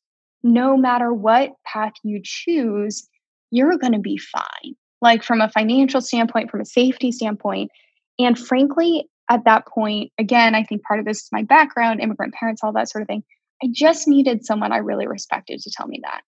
no 0.43 0.75
matter 0.75 1.13
what 1.13 1.51
path 1.65 1.93
you 2.03 2.19
choose, 2.21 3.07
you're 3.49 3.77
going 3.77 3.93
to 3.93 3.99
be 3.99 4.17
fine. 4.17 4.75
Like 5.01 5.23
from 5.23 5.39
a 5.39 5.49
financial 5.49 6.01
standpoint, 6.01 6.51
from 6.51 6.59
a 6.61 6.65
safety 6.65 7.13
standpoint. 7.13 7.71
And 8.19 8.37
frankly, 8.37 9.07
at 9.29 9.45
that 9.45 9.67
point, 9.67 10.11
again, 10.17 10.55
I 10.55 10.63
think 10.63 10.83
part 10.83 10.99
of 10.99 11.05
this 11.05 11.23
is 11.23 11.29
my 11.31 11.43
background, 11.43 12.01
immigrant 12.01 12.33
parents, 12.33 12.61
all 12.63 12.73
that 12.73 12.89
sort 12.89 13.01
of 13.01 13.07
thing. 13.07 13.23
I 13.63 13.67
just 13.71 14.07
needed 14.07 14.45
someone 14.45 14.71
I 14.71 14.77
really 14.77 15.07
respected 15.07 15.59
to 15.61 15.71
tell 15.75 15.87
me 15.87 16.01
that. 16.03 16.21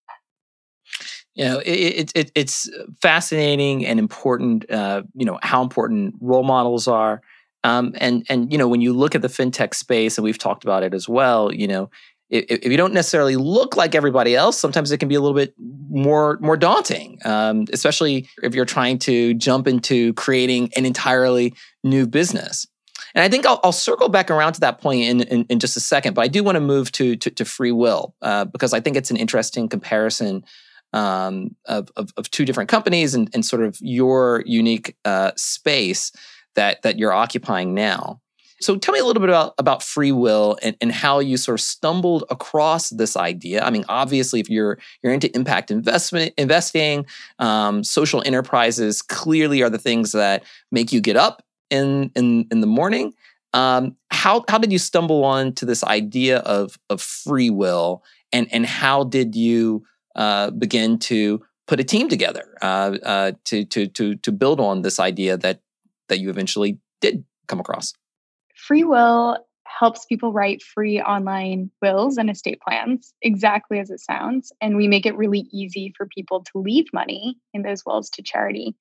You 1.33 1.45
know, 1.45 1.61
it, 1.65 2.11
it, 2.15 2.31
it's 2.33 2.69
fascinating 3.01 3.85
and 3.85 3.99
important. 3.99 4.69
Uh, 4.71 5.03
you 5.13 5.25
know 5.25 5.37
how 5.41 5.61
important 5.61 6.15
role 6.21 6.43
models 6.43 6.87
are. 6.87 7.21
Um, 7.65 7.93
and 7.99 8.25
and 8.29 8.51
you 8.51 8.57
know 8.57 8.69
when 8.69 8.79
you 8.79 8.93
look 8.93 9.15
at 9.15 9.21
the 9.21 9.27
fintech 9.27 9.73
space, 9.73 10.17
and 10.17 10.23
we've 10.23 10.37
talked 10.37 10.63
about 10.63 10.83
it 10.83 10.93
as 10.93 11.09
well. 11.09 11.53
You 11.53 11.67
know, 11.67 11.89
if, 12.29 12.45
if 12.49 12.71
you 12.71 12.77
don't 12.77 12.93
necessarily 12.93 13.35
look 13.35 13.75
like 13.75 13.95
everybody 13.95 14.35
else, 14.35 14.57
sometimes 14.57 14.91
it 14.91 14.99
can 14.99 15.09
be 15.09 15.15
a 15.15 15.19
little 15.19 15.35
bit 15.35 15.53
more 15.89 16.37
more 16.41 16.55
daunting, 16.55 17.19
um, 17.25 17.65
especially 17.73 18.29
if 18.41 18.55
you're 18.55 18.63
trying 18.63 18.99
to 18.99 19.33
jump 19.33 19.67
into 19.67 20.13
creating 20.13 20.69
an 20.77 20.85
entirely 20.85 21.53
new 21.83 22.07
business. 22.07 22.65
And 23.15 23.23
I 23.23 23.29
think 23.29 23.45
I'll, 23.45 23.61
I'll 23.63 23.71
circle 23.71 24.09
back 24.09 24.29
around 24.29 24.53
to 24.53 24.59
that 24.59 24.81
point 24.81 25.03
in, 25.03 25.21
in, 25.21 25.45
in, 25.49 25.59
just 25.59 25.77
a 25.77 25.79
second, 25.79 26.13
but 26.13 26.21
I 26.21 26.27
do 26.27 26.43
want 26.43 26.57
to 26.57 26.61
move 26.61 26.91
to 26.93 27.15
to, 27.15 27.29
to 27.31 27.45
free 27.45 27.71
will 27.71 28.13
uh, 28.21 28.45
because 28.45 28.73
I 28.73 28.81
think 28.81 28.97
it's 28.97 29.09
an 29.09 29.17
interesting 29.17 29.69
comparison 29.69 30.43
um, 30.91 31.55
of, 31.65 31.89
of, 31.95 32.11
of 32.17 32.29
two 32.29 32.45
different 32.45 32.69
companies 32.69 33.15
and, 33.15 33.29
and 33.33 33.45
sort 33.45 33.63
of 33.63 33.77
your 33.81 34.43
unique 34.45 34.95
uh, 35.05 35.31
space 35.37 36.11
that 36.55 36.81
that 36.83 36.99
you're 36.99 37.13
occupying 37.13 37.73
now. 37.73 38.21
So 38.61 38.77
tell 38.77 38.93
me 38.93 38.99
a 38.99 39.05
little 39.05 39.19
bit 39.19 39.29
about, 39.29 39.53
about 39.57 39.83
free 39.83 40.13
will 40.13 40.57
and, 40.63 40.77
and 40.79 40.91
how 40.91 41.19
you 41.19 41.35
sort 41.35 41.59
of 41.59 41.63
stumbled 41.63 42.23
across 42.29 42.89
this 42.89 43.17
idea. 43.17 43.61
I 43.61 43.69
mean, 43.69 43.83
obviously, 43.89 44.39
if 44.39 44.49
you're 44.49 44.77
you're 45.03 45.13
into 45.13 45.33
impact 45.35 45.71
investment 45.71 46.33
investing, 46.37 47.05
um, 47.39 47.83
social 47.83 48.23
enterprises 48.25 49.01
clearly 49.01 49.61
are 49.61 49.69
the 49.69 49.77
things 49.77 50.13
that 50.13 50.43
make 50.71 50.91
you 50.91 51.01
get 51.01 51.17
up 51.17 51.44
in 51.69 52.11
in 52.15 52.47
in 52.51 52.61
the 52.61 52.67
morning. 52.67 53.13
Um, 53.53 53.95
how 54.11 54.43
how 54.49 54.57
did 54.57 54.71
you 54.71 54.79
stumble 54.79 55.23
on 55.23 55.53
to 55.53 55.65
this 55.65 55.83
idea 55.83 56.39
of 56.39 56.77
of 56.89 57.01
free 57.01 57.49
will, 57.49 58.03
and 58.33 58.47
and 58.51 58.65
how 58.65 59.03
did 59.03 59.35
you 59.35 59.83
uh, 60.15 60.51
begin 60.51 60.99
to 60.99 61.41
put 61.67 61.79
a 61.79 61.83
team 61.83 62.09
together 62.09 62.57
uh, 62.61 62.97
uh, 63.03 63.31
to 63.45 63.65
to 63.65 63.87
to 63.87 64.15
to 64.15 64.31
build 64.31 64.59
on 64.59 64.81
this 64.81 64.99
idea 64.99 65.37
that 65.37 65.61
that 66.09 66.19
you 66.19 66.29
eventually 66.29 66.77
did 67.01 67.23
come 67.47 67.59
across? 67.59 67.93
Free 68.55 68.83
will 68.83 69.37
helps 69.79 70.05
people 70.05 70.31
write 70.31 70.61
free 70.61 71.01
online 71.01 71.69
wills 71.81 72.17
and 72.17 72.29
estate 72.29 72.59
plans, 72.61 73.13
exactly 73.21 73.79
as 73.79 73.89
it 73.89 73.99
sounds. 73.99 74.51
And 74.61 74.77
we 74.77 74.87
make 74.87 75.05
it 75.05 75.17
really 75.17 75.47
easy 75.51 75.93
for 75.97 76.07
people 76.07 76.43
to 76.43 76.59
leave 76.59 76.85
money 76.93 77.37
in 77.53 77.63
those 77.63 77.85
wills 77.85 78.09
to 78.11 78.23
charity. 78.23 78.75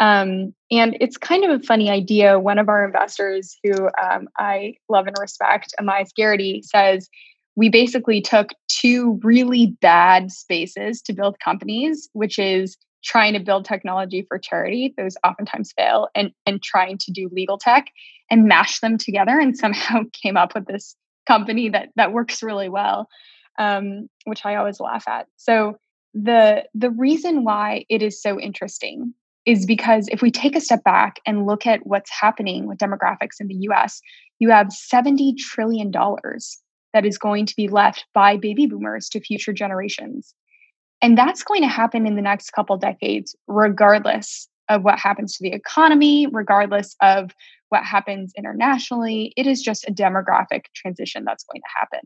Um, 0.00 0.54
and 0.70 0.96
it's 1.00 1.16
kind 1.16 1.44
of 1.44 1.60
a 1.60 1.62
funny 1.64 1.90
idea. 1.90 2.38
One 2.38 2.58
of 2.58 2.68
our 2.68 2.84
investors, 2.84 3.56
who 3.64 3.88
um, 4.00 4.28
I 4.38 4.74
love 4.88 5.06
and 5.06 5.16
respect, 5.18 5.74
Amias 5.80 6.10
Gerety, 6.18 6.62
says 6.64 7.08
we 7.56 7.68
basically 7.68 8.20
took 8.20 8.50
two 8.68 9.18
really 9.24 9.76
bad 9.80 10.30
spaces 10.30 11.02
to 11.02 11.12
build 11.12 11.40
companies, 11.40 12.08
which 12.12 12.38
is 12.38 12.76
trying 13.04 13.32
to 13.32 13.40
build 13.40 13.64
technology 13.64 14.24
for 14.26 14.38
charity 14.38 14.92
those 14.96 15.16
oftentimes 15.24 15.72
fail 15.76 16.08
and 16.14 16.32
and 16.46 16.62
trying 16.62 16.98
to 16.98 17.12
do 17.12 17.28
legal 17.32 17.56
tech 17.58 17.86
and 18.30 18.44
mash 18.44 18.80
them 18.80 18.98
together 18.98 19.38
and 19.38 19.56
somehow 19.56 20.00
came 20.12 20.36
up 20.36 20.54
with 20.54 20.66
this 20.66 20.96
company 21.26 21.68
that 21.68 21.88
that 21.96 22.12
works 22.12 22.42
really 22.42 22.68
well 22.68 23.08
um, 23.58 24.08
which 24.24 24.44
i 24.44 24.56
always 24.56 24.80
laugh 24.80 25.06
at 25.08 25.26
so 25.36 25.76
the 26.14 26.64
the 26.74 26.90
reason 26.90 27.44
why 27.44 27.84
it 27.88 28.02
is 28.02 28.20
so 28.20 28.40
interesting 28.40 29.14
is 29.48 29.64
because 29.64 30.08
if 30.12 30.20
we 30.20 30.30
take 30.30 30.54
a 30.54 30.60
step 30.60 30.84
back 30.84 31.20
and 31.24 31.46
look 31.46 31.66
at 31.66 31.86
what's 31.86 32.10
happening 32.10 32.66
with 32.66 32.76
demographics 32.76 33.40
in 33.40 33.48
the 33.48 33.54
US, 33.70 34.02
you 34.38 34.50
have 34.50 34.70
70 34.70 35.36
trillion 35.38 35.90
dollars 35.90 36.60
that 36.92 37.06
is 37.06 37.16
going 37.16 37.46
to 37.46 37.56
be 37.56 37.66
left 37.66 38.04
by 38.12 38.36
baby 38.36 38.66
boomers 38.66 39.08
to 39.08 39.20
future 39.20 39.54
generations. 39.54 40.34
And 41.00 41.16
that's 41.16 41.42
going 41.42 41.62
to 41.62 41.68
happen 41.68 42.06
in 42.06 42.14
the 42.14 42.20
next 42.20 42.50
couple 42.50 42.76
decades, 42.76 43.34
regardless 43.46 44.48
of 44.68 44.84
what 44.84 44.98
happens 44.98 45.34
to 45.36 45.42
the 45.42 45.54
economy, 45.54 46.26
regardless 46.30 46.94
of 47.00 47.30
what 47.70 47.84
happens 47.84 48.34
internationally. 48.36 49.32
It 49.34 49.46
is 49.46 49.62
just 49.62 49.88
a 49.88 49.92
demographic 49.92 50.64
transition 50.74 51.24
that's 51.24 51.44
going 51.44 51.62
to 51.62 51.78
happen. 51.78 52.00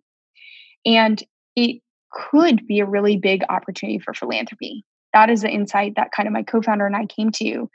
And 0.87 1.21
it 1.57 1.83
could 2.13 2.69
be 2.69 2.79
a 2.79 2.87
really 2.87 3.17
big 3.17 3.43
opportunity 3.49 3.99
for 3.99 4.15
philanthropy. 4.15 4.85
That 5.13 5.31
is 5.31 5.43
the 5.43 5.51
insight 5.51 5.95
that 5.97 6.13
kind 6.13 6.27
of 6.27 6.33
my 6.33 6.43
co 6.43 6.63
founder 6.63 6.87
and 6.87 6.97
I 6.97 7.07
came 7.07 7.31
to. 7.33 7.69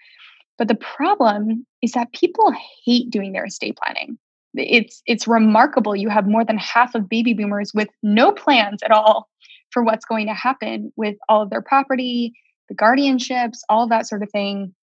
But 0.58 0.68
the 0.68 0.76
problem 0.76 1.66
is 1.82 1.92
that 1.92 2.14
people 2.14 2.54
hate 2.86 3.10
doing 3.10 3.32
their 3.32 3.46
estate 3.46 3.78
planning. 3.78 4.18
it's 4.56 5.02
it's 5.06 5.28
remarkable 5.28 5.96
you 5.96 6.10
have 6.10 6.28
more 6.28 6.44
than 6.44 6.58
half 6.58 6.96
of 6.96 7.08
baby 7.08 7.34
boomers 7.34 7.72
with 7.74 7.90
no 8.02 8.32
plans 8.32 8.82
at 8.84 8.92
all 8.92 9.30
for 9.72 9.84
what's 9.84 10.06
going 10.06 10.26
to 10.28 10.34
happen 10.34 10.92
with 10.96 11.16
all 11.30 11.44
of 11.44 11.50
their 11.50 11.62
property 11.62 12.34
the 12.70 12.76
guardianships 12.76 13.60
all 13.70 13.88
that 13.88 14.08
sort 14.08 14.24
of 14.24 14.32
thing 14.32 14.74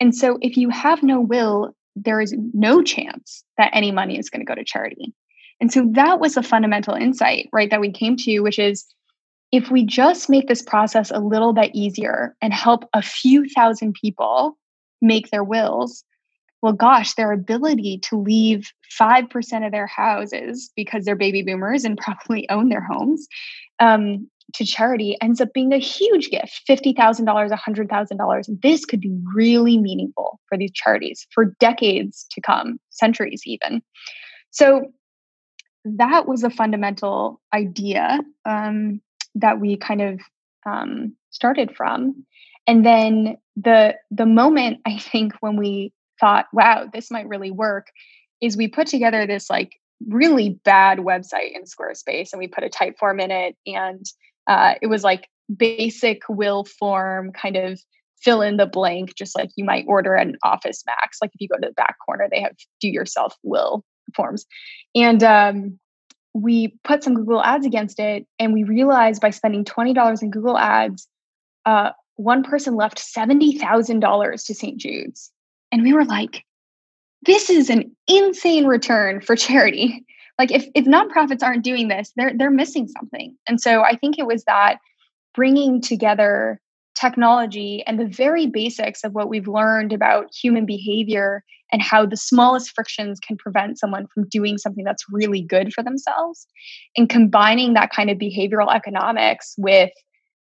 and 0.00 0.14
so 0.14 0.38
if 0.40 0.56
you 0.56 0.70
have 0.70 1.02
no 1.02 1.20
will 1.20 1.74
there 1.94 2.22
is 2.22 2.34
no 2.54 2.82
chance 2.82 3.44
that 3.58 3.70
any 3.74 3.92
money 3.92 4.18
is 4.18 4.30
going 4.30 4.40
to 4.40 4.46
go 4.46 4.54
to 4.54 4.64
charity 4.64 5.12
and 5.60 5.70
so 5.70 5.86
that 5.92 6.18
was 6.18 6.38
a 6.38 6.42
fundamental 6.42 6.94
insight 6.94 7.48
right 7.52 7.70
that 7.70 7.80
we 7.80 7.92
came 7.92 8.16
to 8.16 8.40
which 8.40 8.58
is 8.58 8.86
if 9.52 9.70
we 9.70 9.84
just 9.84 10.28
make 10.28 10.48
this 10.48 10.62
process 10.62 11.10
a 11.10 11.20
little 11.20 11.52
bit 11.52 11.70
easier 11.74 12.34
and 12.40 12.52
help 12.52 12.88
a 12.94 13.02
few 13.02 13.48
thousand 13.48 13.94
people 13.94 14.58
make 15.00 15.30
their 15.30 15.44
wills 15.44 16.04
well, 16.62 16.72
gosh, 16.72 17.14
their 17.14 17.32
ability 17.32 17.98
to 18.04 18.16
leave 18.16 18.70
5% 18.98 19.66
of 19.66 19.72
their 19.72 19.88
houses 19.88 20.70
because 20.76 21.04
they're 21.04 21.16
baby 21.16 21.42
boomers 21.42 21.84
and 21.84 21.98
probably 22.00 22.48
own 22.48 22.68
their 22.68 22.80
homes 22.80 23.26
um, 23.80 24.30
to 24.54 24.64
charity 24.64 25.16
ends 25.20 25.40
up 25.40 25.52
being 25.52 25.72
a 25.72 25.78
huge 25.78 26.30
gift 26.30 26.62
$50,000, 26.68 27.24
$100,000. 27.26 28.62
This 28.62 28.84
could 28.84 29.00
be 29.00 29.16
really 29.34 29.78
meaningful 29.78 30.38
for 30.48 30.56
these 30.56 30.72
charities 30.72 31.26
for 31.32 31.56
decades 31.58 32.26
to 32.30 32.40
come, 32.40 32.78
centuries 32.90 33.42
even. 33.44 33.82
So 34.50 34.92
that 35.84 36.28
was 36.28 36.44
a 36.44 36.50
fundamental 36.50 37.40
idea 37.52 38.20
um, 38.44 39.00
that 39.34 39.60
we 39.60 39.76
kind 39.76 40.02
of 40.02 40.20
um, 40.66 41.16
started 41.30 41.74
from. 41.76 42.24
And 42.66 42.84
then 42.84 43.38
the 43.56 43.96
the 44.10 44.26
moment 44.26 44.80
I 44.86 44.98
think 44.98 45.34
when 45.40 45.56
we 45.56 45.92
thought, 46.20 46.46
wow, 46.52 46.88
this 46.92 47.10
might 47.10 47.28
really 47.28 47.50
work, 47.50 47.88
is 48.40 48.56
we 48.56 48.68
put 48.68 48.86
together 48.86 49.26
this 49.26 49.50
like 49.50 49.72
really 50.08 50.60
bad 50.64 50.98
website 50.98 51.54
in 51.54 51.62
Squarespace 51.64 52.32
and 52.32 52.38
we 52.38 52.48
put 52.48 52.64
a 52.64 52.68
Typeform 52.68 53.20
in 53.20 53.30
it. 53.30 53.56
And 53.66 54.04
uh, 54.46 54.74
it 54.80 54.88
was 54.88 55.04
like 55.04 55.28
basic 55.54 56.22
will 56.28 56.64
form 56.64 57.32
kind 57.32 57.56
of 57.56 57.80
fill 58.20 58.42
in 58.42 58.56
the 58.56 58.66
blank, 58.66 59.14
just 59.16 59.36
like 59.36 59.50
you 59.56 59.64
might 59.64 59.84
order 59.88 60.16
at 60.16 60.26
an 60.26 60.36
Office 60.44 60.84
Max. 60.86 61.18
Like 61.20 61.30
if 61.34 61.40
you 61.40 61.48
go 61.48 61.56
to 61.56 61.68
the 61.68 61.74
back 61.74 61.96
corner, 62.04 62.28
they 62.30 62.40
have 62.40 62.56
do 62.80 62.88
yourself 62.88 63.36
will 63.42 63.84
forms. 64.14 64.46
And 64.94 65.22
um, 65.22 65.78
we 66.34 66.74
put 66.84 67.04
some 67.04 67.14
Google 67.14 67.42
ads 67.42 67.66
against 67.66 68.00
it. 68.00 68.26
And 68.38 68.52
we 68.52 68.64
realized 68.64 69.20
by 69.20 69.30
spending 69.30 69.64
$20 69.64 70.22
in 70.22 70.30
Google 70.30 70.58
ads, 70.58 71.08
uh, 71.66 71.90
one 72.16 72.42
person 72.42 72.74
left 72.74 72.98
$70,000 72.98 74.46
to 74.46 74.54
St. 74.54 74.78
Jude's. 74.78 75.30
And 75.70 75.82
we 75.82 75.92
were 75.92 76.04
like, 76.04 76.44
this 77.24 77.50
is 77.50 77.70
an 77.70 77.94
insane 78.08 78.66
return 78.66 79.20
for 79.20 79.36
charity. 79.36 80.04
Like 80.38 80.50
if, 80.50 80.66
if 80.74 80.86
nonprofits 80.86 81.42
aren't 81.42 81.64
doing 81.64 81.88
this, 81.88 82.12
they're 82.16 82.32
they're 82.36 82.50
missing 82.50 82.88
something. 82.88 83.36
And 83.46 83.60
so 83.60 83.82
I 83.82 83.96
think 83.96 84.18
it 84.18 84.26
was 84.26 84.44
that 84.44 84.78
bringing 85.34 85.80
together 85.80 86.60
technology 86.94 87.82
and 87.86 87.98
the 87.98 88.06
very 88.06 88.46
basics 88.46 89.04
of 89.04 89.12
what 89.12 89.28
we've 89.28 89.48
learned 89.48 89.92
about 89.92 90.26
human 90.34 90.66
behavior 90.66 91.42
and 91.72 91.80
how 91.80 92.04
the 92.04 92.16
smallest 92.16 92.72
frictions 92.74 93.18
can 93.18 93.36
prevent 93.36 93.78
someone 93.78 94.06
from 94.12 94.28
doing 94.28 94.58
something 94.58 94.84
that's 94.84 95.04
really 95.10 95.40
good 95.40 95.72
for 95.72 95.82
themselves 95.82 96.46
and 96.96 97.08
combining 97.08 97.74
that 97.74 97.90
kind 97.90 98.10
of 98.10 98.18
behavioral 98.18 98.74
economics 98.74 99.54
with 99.56 99.90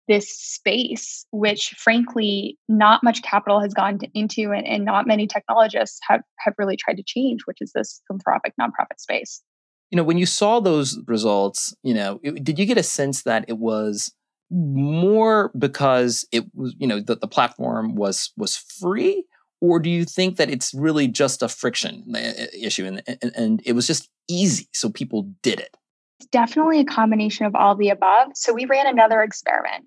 this 0.09 0.37
space, 0.37 1.25
which 1.31 1.75
frankly, 1.79 2.59
not 2.69 3.05
much 3.05 3.23
capital 3.23 3.61
has 3.61 3.73
gone 3.73 4.01
into 4.15 4.51
and, 4.51 4.67
and 4.67 4.85
not 4.85 5.07
many 5.07 5.29
technologists 5.29 6.01
have, 6.09 6.23
have 6.39 6.55
really 6.59 6.77
tried 6.77 6.97
to 6.97 7.05
change, 7.07 7.43
which 7.45 7.59
is 7.61 7.71
this 7.73 8.03
philanthropic 8.07 8.53
nonprofit 8.61 8.99
space. 8.99 9.43
You 9.91 9.97
know, 9.97 10.05
when 10.05 10.19
you 10.19 10.27
saw 10.27 10.59
those 10.59 10.99
results, 11.07 11.75
you 11.83 11.95
know, 11.95 12.19
it, 12.23 12.43
did 12.43 12.59
you 12.59 12.67
get 12.67 12.79
a 12.79 12.83
sense 12.83 13.23
that 13.23 13.45
it 13.47 13.59
was 13.59 14.13
more 14.53 15.51
because 15.59 16.27
it 16.31 16.45
was, 16.55 16.75
you 16.79 16.87
know, 16.87 17.01
that 17.01 17.21
the 17.21 17.29
platform 17.29 17.95
was 17.95 18.33
was 18.37 18.57
free, 18.57 19.25
or 19.61 19.81
do 19.81 19.89
you 19.89 20.05
think 20.05 20.37
that 20.37 20.51
it's 20.51 20.75
really 20.75 21.09
just 21.09 21.43
a 21.43 21.49
friction 21.49 22.05
uh, 22.15 22.47
issue 22.61 22.85
and, 22.85 23.03
and, 23.07 23.33
and 23.35 23.63
it 23.65 23.73
was 23.73 23.87
just 23.87 24.09
easy, 24.29 24.69
so 24.73 24.91
people 24.91 25.31
did 25.43 25.61
it? 25.61 25.77
It's 26.21 26.29
definitely 26.29 26.81
a 26.81 26.85
combination 26.85 27.47
of 27.47 27.55
all 27.55 27.75
the 27.75 27.89
above. 27.89 28.29
So 28.35 28.53
we 28.53 28.67
ran 28.67 28.87
another 28.87 29.23
experiment. 29.23 29.87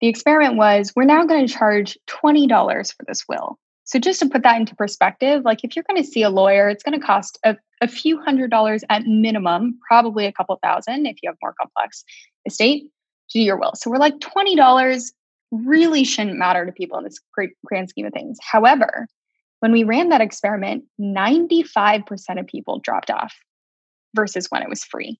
The 0.00 0.08
experiment 0.08 0.56
was 0.56 0.92
we're 0.94 1.04
now 1.04 1.24
going 1.24 1.46
to 1.46 1.52
charge 1.52 1.96
$20 2.08 2.94
for 2.94 3.04
this 3.06 3.24
will. 3.28 3.58
So 3.84 3.98
just 3.98 4.20
to 4.20 4.28
put 4.28 4.42
that 4.42 4.56
into 4.58 4.74
perspective, 4.76 5.42
like 5.44 5.64
if 5.64 5.74
you're 5.74 5.84
going 5.88 6.02
to 6.02 6.08
see 6.08 6.22
a 6.22 6.30
lawyer, 6.30 6.68
it's 6.68 6.82
going 6.82 6.98
to 6.98 7.04
cost 7.04 7.38
a, 7.44 7.56
a 7.80 7.88
few 7.88 8.20
hundred 8.20 8.50
dollars 8.50 8.84
at 8.90 9.04
minimum, 9.06 9.78
probably 9.86 10.26
a 10.26 10.32
couple 10.32 10.58
thousand 10.62 11.06
if 11.06 11.16
you 11.22 11.28
have 11.28 11.36
more 11.42 11.54
complex 11.60 12.04
estate 12.46 12.84
to 13.32 13.38
do 13.38 13.44
your 13.44 13.58
will. 13.58 13.72
So 13.74 13.90
we're 13.90 13.98
like 13.98 14.18
$20 14.18 15.12
really 15.50 16.04
shouldn't 16.04 16.38
matter 16.38 16.64
to 16.64 16.72
people 16.72 16.98
in 16.98 17.04
this 17.04 17.18
great 17.34 17.50
grand 17.64 17.88
scheme 17.88 18.06
of 18.06 18.12
things. 18.12 18.38
However, 18.40 19.06
when 19.60 19.72
we 19.72 19.84
ran 19.84 20.08
that 20.08 20.20
experiment, 20.20 20.84
95% 21.00 22.04
of 22.40 22.46
people 22.46 22.78
dropped 22.78 23.10
off 23.10 23.34
versus 24.14 24.46
when 24.50 24.62
it 24.62 24.68
was 24.68 24.82
free. 24.82 25.18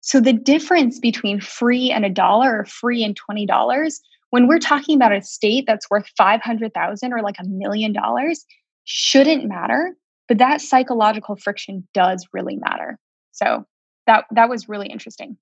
So 0.00 0.20
the 0.20 0.32
difference 0.32 0.98
between 0.98 1.40
free 1.40 1.90
and 1.90 2.04
a 2.04 2.10
dollar 2.10 2.60
or 2.60 2.64
free 2.64 3.04
and 3.04 3.18
$20 3.30 4.00
when 4.30 4.48
we're 4.48 4.58
talking 4.58 4.96
about 4.96 5.12
a 5.12 5.22
state 5.22 5.64
that's 5.66 5.90
worth 5.90 6.06
500,000 6.16 7.12
or 7.12 7.20
like 7.20 7.36
a 7.38 7.46
million 7.46 7.92
dollars 7.92 8.44
shouldn't 8.84 9.44
matter, 9.44 9.94
but 10.26 10.38
that 10.38 10.60
psychological 10.60 11.36
friction 11.36 11.86
does 11.92 12.26
really 12.32 12.56
matter. 12.56 12.98
So 13.32 13.66
that 14.06 14.24
that 14.32 14.48
was 14.48 14.68
really 14.68 14.88
interesting. 14.88 15.36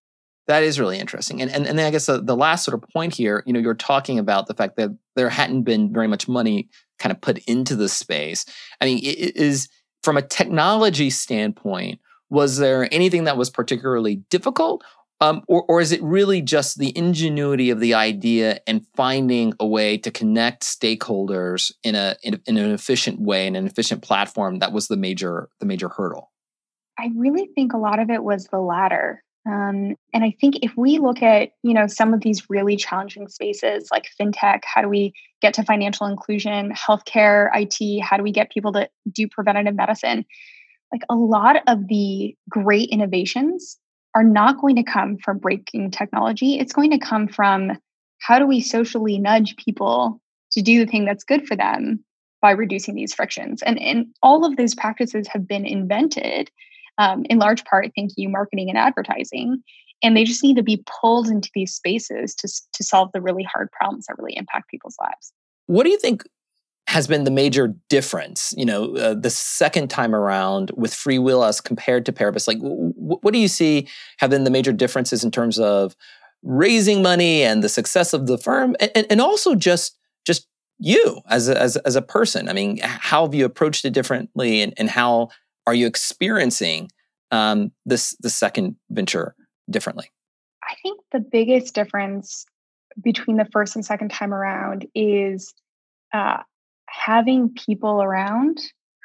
That 0.51 0.63
is 0.63 0.79
really 0.79 0.99
interesting. 0.99 1.41
And 1.41 1.51
and, 1.51 1.67
and 1.67 1.79
then 1.79 1.87
I 1.87 1.91
guess 1.91 2.07
the, 2.07 2.21
the 2.21 2.37
last 2.37 2.65
sort 2.65 2.75
of 2.75 2.89
point 2.91 3.15
here, 3.15 3.43
you 3.47 3.53
know, 3.53 3.61
you're 3.61 3.75
talking 3.75 4.19
about 4.19 4.47
the 4.47 4.55
fact 4.55 4.77
that 4.77 4.91
there 5.17 5.29
hadn't 5.29 5.63
been 5.63 5.93
very 5.93 6.07
much 6.07 6.29
money 6.29 6.69
kind 6.99 7.13
of 7.13 7.21
put 7.21 7.39
into 7.47 7.77
the 7.77 7.89
space. 7.89 8.45
I 8.81 8.85
mean, 8.85 8.99
it 8.99 9.37
is 9.37 9.69
from 10.03 10.17
a 10.17 10.23
technology 10.23 11.11
standpoint, 11.11 12.01
was 12.31 12.59
there 12.59 12.89
anything 12.93 13.25
that 13.25 13.37
was 13.37 13.51
particularly 13.51 14.17
difficult 14.31 14.85
um, 15.21 15.43
or, 15.49 15.65
or 15.69 15.81
is 15.81 15.93
it 15.93 16.03
really 16.03 16.41
just 16.41 16.79
the 16.79 16.97
ingenuity 16.97 17.71
of 17.71 17.79
the 17.79 17.95
idea 17.95 18.61
and 18.67 18.87
finding 18.97 19.53
a 19.61 19.67
way 19.67 19.99
to 19.99 20.11
connect 20.11 20.63
stakeholders 20.63 21.71
in 21.83 21.95
a, 21.95 22.17
in, 22.23 22.41
in 22.47 22.57
an 22.57 22.73
efficient 22.73 23.21
way 23.21 23.47
in 23.47 23.55
an 23.55 23.67
efficient 23.67 24.03
platform 24.03 24.61
that 24.61 24.73
was 24.73 24.89
the 24.89 24.97
major 24.97 25.51
the 25.61 25.67
major 25.67 25.89
hurdle? 25.89 26.31
I 26.99 27.11
really 27.15 27.51
think 27.55 27.75
a 27.75 27.79
lot 27.79 27.99
of 27.99 28.11
it 28.11 28.23
was 28.23 28.47
the 28.47 28.59
latter. 28.59 29.23
Um, 29.51 29.97
and 30.15 30.23
I 30.23 30.35
think 30.41 30.57
if 30.63 30.73
we 30.77 30.99
look 30.99 31.23
at 31.23 31.51
you 31.63 31.75
know 31.75 31.87
some 31.87 32.15
of 32.15 32.21
these 32.21 32.49
really 32.49 32.77
challenging 32.77 33.29
spaces 33.29 33.89
like 33.91 34.09
fintech, 34.21 34.61
how 34.65 34.83
do 34.83 34.89
we 34.89 35.13
get 35.43 35.55
to 35.55 35.65
financial 35.65 36.07
inclusion, 36.07 36.73
healthcare, 36.73 37.49
IT, 37.55 38.03
how 38.03 38.17
do 38.17 38.23
we 38.23 38.33
get 38.33 38.51
people 38.51 38.73
to 38.73 38.89
do 39.11 39.27
preventative 39.29 39.75
medicine? 39.75 40.25
Like 40.93 41.03
a 41.09 41.15
lot 41.15 41.57
of 41.67 41.89
the 41.89 42.37
great 42.49 42.91
innovations 42.91 43.79
are 44.15 44.25
not 44.25 44.61
going 44.61 44.77
to 44.77 44.83
come 44.83 45.19
from 45.19 45.39
breaking 45.39 45.91
technology. 45.91 46.59
It's 46.59 46.73
going 46.73 46.91
to 46.91 46.99
come 46.99 47.29
from 47.29 47.79
how 48.19 48.39
do 48.39 48.47
we 48.47 48.61
socially 48.61 49.19
nudge 49.19 49.57
people 49.57 50.21
to 50.53 50.63
do 50.63 50.85
the 50.85 50.91
thing 50.91 51.05
that's 51.05 51.25
good 51.25 51.47
for 51.47 51.57
them 51.57 52.05
by 52.43 52.51
reducing 52.51 52.95
these 52.95 53.15
frictions. 53.15 53.63
And, 53.63 53.81
and 53.81 54.07
all 54.23 54.45
of 54.45 54.57
those 54.57 54.75
practices 54.75 55.29
have 55.29 55.47
been 55.47 55.65
invented 55.65 56.51
um, 57.01 57.25
in 57.31 57.39
large 57.39 57.65
part, 57.65 57.91
thank 57.97 58.13
you, 58.17 58.29
marketing 58.29 58.69
and 58.69 58.79
advertising. 58.79 59.63
And 60.03 60.17
they 60.17 60.25
just 60.25 60.43
need 60.43 60.57
to 60.57 60.63
be 60.63 60.83
pulled 61.01 61.29
into 61.29 61.51
these 61.55 61.75
spaces 61.75 62.35
to, 62.37 62.49
to 62.75 62.85
solve 62.85 63.11
the 63.13 63.21
really 63.21 63.43
hard 63.43 63.71
problems 63.73 64.07
that 64.07 64.17
really 64.19 64.37
impact 64.37 64.69
people's 64.69 64.97
lives. 65.01 65.33
What 65.67 65.85
do 65.85 65.91
you 65.91 65.99
think 65.99 66.23
has 66.87 67.07
been 67.07 67.25
the 67.25 67.31
major 67.31 67.75
difference, 67.89 68.53
you 68.57 68.65
know, 68.65 68.97
uh, 68.97 69.15
the 69.15 69.31
second 69.31 69.89
time 69.89 70.15
around 70.15 70.73
with 70.75 70.93
free 70.93 71.19
will 71.19 71.45
as 71.45 71.61
compared 71.61 72.05
to 72.07 72.13
Paribus? 72.13 72.49
Like, 72.49 72.59
w- 72.59 72.93
what 72.97 73.33
do 73.33 73.39
you 73.39 73.49
see 73.49 73.89
have 74.19 74.31
been 74.31 74.45
the 74.45 74.51
major 74.51 74.73
differences 74.73 75.23
in 75.23 75.31
terms 75.31 75.59
of 75.59 75.95
raising 76.43 77.03
money 77.03 77.43
and 77.43 77.63
the 77.63 77.69
success 77.69 78.13
of 78.13 78.27
the 78.27 78.39
firm, 78.39 78.75
and, 78.81 79.07
and 79.11 79.21
also 79.21 79.55
just 79.55 79.99
just 80.27 80.49
you 80.79 81.21
as 81.29 81.49
a, 81.49 81.61
as 81.61 81.77
as 81.79 81.97
a 81.97 82.03
person? 82.03 82.49
I 82.49 82.55
mean, 82.55 82.79
how 82.83 83.25
have 83.25 83.35
you 83.35 83.45
approached 83.45 83.85
it 83.85 83.93
differently, 83.93 84.63
and, 84.63 84.73
and 84.77 84.91
how 84.91 85.29
are 85.67 85.75
you 85.75 85.87
experiencing 85.87 86.91
um, 87.31 87.73
this 87.87 88.17
the 88.21 88.31
second 88.31 88.77
venture 88.91 89.35
differently? 89.69 90.11
I 90.63 90.75
think 90.83 91.01
the 91.13 91.21
biggest 91.21 91.75
difference 91.75 92.45
between 93.03 93.37
the 93.37 93.49
first 93.53 93.77
and 93.77 93.85
second 93.85 94.11
time 94.11 94.35
around 94.35 94.87
is 94.95 95.55
uh, 96.13 96.39
having 96.89 97.55
people 97.55 98.03
around 98.03 98.61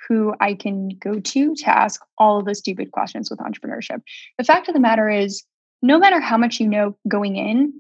who 0.08 0.34
I 0.40 0.54
can 0.54 0.90
go 1.00 1.20
to 1.20 1.56
to 1.56 1.70
ask 1.70 2.02
all 2.18 2.40
of 2.40 2.46
the 2.46 2.56
stupid 2.56 2.92
questions 2.92 3.30
with 3.30 3.40
entrepreneurship. 3.40 4.02
The 4.38 4.44
fact 4.44 4.68
of 4.68 4.74
the 4.74 4.80
matter 4.80 5.10
is, 5.10 5.44
no 5.82 5.98
matter 5.98 6.20
how 6.20 6.38
much 6.38 6.60
you 6.60 6.68
know 6.68 6.98
going 7.08 7.36
in, 7.36 7.74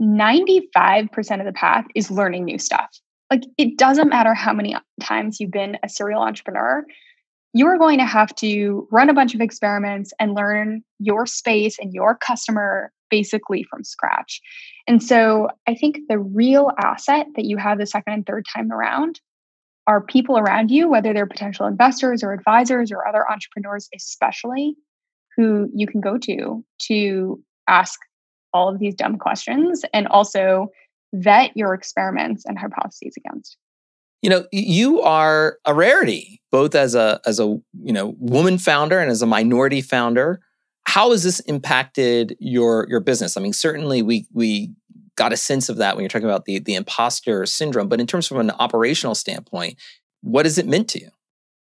95% 0.00 1.40
of 1.40 1.46
the 1.46 1.52
path 1.52 1.86
is 1.94 2.10
learning 2.10 2.44
new 2.44 2.58
stuff. 2.58 2.90
Like 3.30 3.44
it 3.56 3.78
doesn't 3.78 4.08
matter 4.08 4.34
how 4.34 4.52
many 4.52 4.76
times 5.00 5.40
you've 5.40 5.50
been 5.50 5.78
a 5.82 5.88
serial 5.88 6.22
entrepreneur, 6.22 6.84
you're 7.56 7.78
going 7.78 7.98
to 7.98 8.04
have 8.04 8.34
to 8.34 8.86
run 8.92 9.08
a 9.08 9.14
bunch 9.14 9.34
of 9.34 9.40
experiments 9.40 10.12
and 10.20 10.34
learn 10.34 10.82
your 10.98 11.24
space 11.24 11.78
and 11.78 11.94
your 11.94 12.14
customer 12.14 12.92
basically 13.08 13.64
from 13.70 13.82
scratch. 13.82 14.42
And 14.86 15.02
so 15.02 15.48
I 15.66 15.74
think 15.74 16.00
the 16.10 16.18
real 16.18 16.70
asset 16.78 17.28
that 17.34 17.46
you 17.46 17.56
have 17.56 17.78
the 17.78 17.86
second 17.86 18.12
and 18.12 18.26
third 18.26 18.44
time 18.54 18.70
around 18.70 19.22
are 19.86 20.02
people 20.02 20.36
around 20.36 20.70
you, 20.70 20.90
whether 20.90 21.14
they're 21.14 21.24
potential 21.24 21.64
investors 21.64 22.22
or 22.22 22.34
advisors 22.34 22.92
or 22.92 23.08
other 23.08 23.24
entrepreneurs, 23.30 23.88
especially 23.96 24.74
who 25.34 25.70
you 25.74 25.86
can 25.86 26.02
go 26.02 26.18
to 26.18 26.62
to 26.80 27.42
ask 27.68 27.98
all 28.52 28.68
of 28.68 28.78
these 28.80 28.94
dumb 28.94 29.16
questions 29.16 29.82
and 29.94 30.06
also 30.08 30.68
vet 31.14 31.56
your 31.56 31.72
experiments 31.72 32.44
and 32.44 32.58
hypotheses 32.58 33.14
against 33.16 33.56
you 34.22 34.30
know 34.30 34.46
you 34.52 35.00
are 35.02 35.58
a 35.64 35.74
rarity 35.74 36.40
both 36.50 36.74
as 36.74 36.94
a 36.94 37.20
as 37.26 37.38
a 37.38 37.44
you 37.44 37.92
know 37.92 38.14
woman 38.18 38.58
founder 38.58 38.98
and 38.98 39.10
as 39.10 39.22
a 39.22 39.26
minority 39.26 39.80
founder. 39.80 40.40
How 40.84 41.10
has 41.10 41.24
this 41.24 41.40
impacted 41.40 42.36
your 42.38 42.86
your 42.88 43.00
business? 43.00 43.36
I 43.36 43.40
mean 43.40 43.52
certainly 43.52 44.02
we 44.02 44.26
we 44.32 44.72
got 45.16 45.32
a 45.32 45.36
sense 45.36 45.68
of 45.68 45.78
that 45.78 45.96
when 45.96 46.02
you're 46.02 46.08
talking 46.08 46.28
about 46.28 46.44
the 46.44 46.58
the 46.58 46.74
imposter 46.74 47.46
syndrome 47.46 47.88
but 47.88 48.00
in 48.00 48.06
terms 48.06 48.26
from 48.26 48.38
an 48.38 48.50
operational 48.52 49.14
standpoint 49.14 49.78
what 50.22 50.44
has 50.44 50.58
it 50.58 50.66
meant 50.66 50.88
to 50.88 51.00
you? 51.00 51.10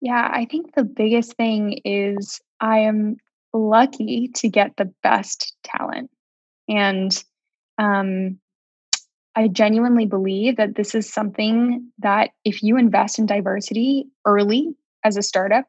Yeah 0.01 0.29
i 0.31 0.45
think 0.45 0.75
the 0.75 0.83
biggest 0.83 1.35
thing 1.35 1.79
is 1.85 2.41
i 2.59 2.79
am 2.79 3.17
lucky 3.53 4.29
to 4.35 4.49
get 4.49 4.75
the 4.77 4.91
best 5.03 5.55
talent 5.63 6.09
and 6.67 7.23
um, 7.79 8.39
I 9.39 9.47
genuinely 9.47 10.05
believe 10.05 10.57
that 10.57 10.75
this 10.75 10.93
is 10.93 11.09
something 11.09 11.89
that 11.99 12.31
if 12.43 12.61
you 12.61 12.75
invest 12.75 13.19
in 13.19 13.25
diversity 13.25 14.05
early 14.25 14.75
as 15.05 15.15
a 15.15 15.21
startup, 15.21 15.63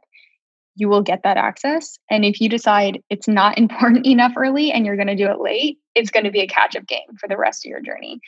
you 0.74 0.88
will 0.88 1.02
get 1.02 1.22
that 1.22 1.36
access. 1.36 1.96
And 2.10 2.24
if 2.24 2.40
you 2.40 2.48
decide 2.48 3.00
it's 3.10 3.28
not 3.28 3.58
important 3.64 4.06
enough 4.06 4.32
early 4.36 4.72
and 4.72 4.84
you're 4.84 4.96
going 4.96 5.06
to 5.06 5.14
do 5.14 5.30
it 5.30 5.38
late, 5.38 5.78
it's 5.94 6.10
going 6.10 6.24
to 6.24 6.32
be 6.32 6.40
a 6.40 6.48
catch 6.48 6.74
up 6.74 6.84
game 6.88 7.16
for 7.20 7.28
the 7.28 7.36
rest 7.36 7.64
of 7.64 7.70
your 7.70 7.80
journey. 7.80 8.18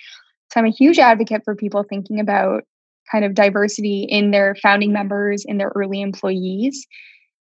So 0.53 0.61
I'm 0.61 0.67
a 0.67 0.71
huge 0.71 1.01
advocate 1.01 1.43
for 1.45 1.57
people 1.57 1.83
thinking 1.83 2.21
about 2.21 2.63
kind 3.11 3.25
of 3.25 3.35
diversity 3.35 4.05
in 4.05 4.31
their 4.31 4.55
founding 4.63 4.93
members, 4.93 5.45
in 5.45 5.59
their 5.59 5.73
early 5.75 6.03
employees. 6.03 6.87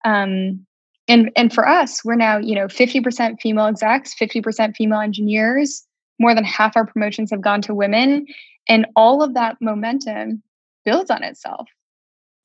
Um, 0.03 0.65
and 1.07 1.31
and 1.35 1.53
for 1.53 1.67
us 1.67 2.03
we're 2.03 2.15
now 2.15 2.37
you 2.37 2.55
know 2.55 2.67
50% 2.67 3.41
female 3.41 3.65
execs 3.65 4.13
50% 4.15 4.75
female 4.75 4.99
engineers 4.99 5.85
more 6.21 6.35
than 6.35 6.43
half 6.43 6.77
our 6.77 6.85
promotions 6.85 7.31
have 7.31 7.41
gone 7.41 7.61
to 7.63 7.73
women 7.73 8.25
and 8.69 8.85
all 8.95 9.23
of 9.23 9.33
that 9.33 9.57
momentum 9.59 10.41
builds 10.85 11.09
on 11.09 11.23
itself. 11.23 11.67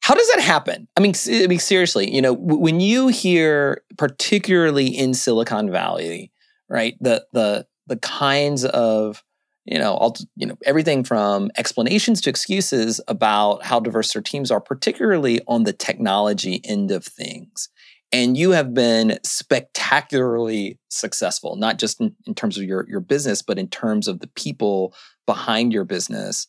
How 0.00 0.14
does 0.14 0.28
that 0.34 0.42
happen? 0.42 0.88
I 0.96 1.00
mean, 1.00 1.14
I 1.28 1.46
mean 1.46 1.58
seriously 1.58 2.12
you 2.12 2.22
know 2.22 2.32
when 2.32 2.80
you 2.80 3.08
hear 3.08 3.82
particularly 3.98 4.86
in 4.86 5.14
silicon 5.14 5.70
valley 5.70 6.32
right 6.68 6.96
the 7.00 7.26
the 7.32 7.66
the 7.86 7.96
kinds 7.96 8.64
of 8.64 9.22
you 9.66 9.78
know, 9.80 9.94
all, 9.94 10.16
you 10.36 10.46
know, 10.46 10.56
everything 10.64 11.02
from 11.02 11.50
explanations 11.56 12.20
to 12.20 12.30
excuses 12.30 13.00
about 13.08 13.64
how 13.64 13.80
diverse 13.80 14.12
their 14.12 14.22
teams 14.22 14.50
are, 14.52 14.60
particularly 14.60 15.40
on 15.48 15.64
the 15.64 15.72
technology 15.72 16.60
end 16.64 16.92
of 16.92 17.04
things 17.04 17.68
and 18.16 18.34
you 18.34 18.52
have 18.52 18.72
been 18.72 19.18
spectacularly 19.22 20.78
successful 20.88 21.56
not 21.56 21.78
just 21.78 22.00
in, 22.00 22.14
in, 22.26 22.34
terms 22.34 22.56
of 22.56 22.64
your 22.64 22.86
your 22.88 23.00
business 23.00 23.42
but 23.42 23.58
in 23.58 23.68
terms 23.68 24.08
of 24.08 24.20
the 24.20 24.28
people 24.28 24.94
behind 25.26 25.72
your 25.72 25.84
business. 25.84 26.46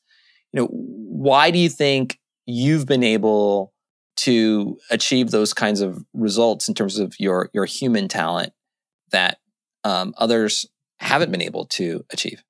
You 0.54 0.62
know 0.62 0.68
why 0.68 1.52
do 1.52 1.60
you 1.60 1.70
think 1.70 2.20
you've 2.46 2.86
been 2.86 3.04
able 3.04 3.74
to 4.18 4.78
achieve 4.90 5.32
those 5.32 5.54
kinds 5.54 5.82
of 5.82 6.04
results 6.14 6.70
in 6.70 6.74
terms 6.74 7.00
of 7.00 7.14
your 7.20 7.50
your 7.54 7.66
human 7.66 8.08
talent 8.08 8.54
that 9.12 9.40
um, 9.84 10.14
others 10.18 10.66
haven't 11.00 11.32
been 11.32 11.42
able 11.42 11.66
to 11.66 12.06
achieve? 12.12 12.44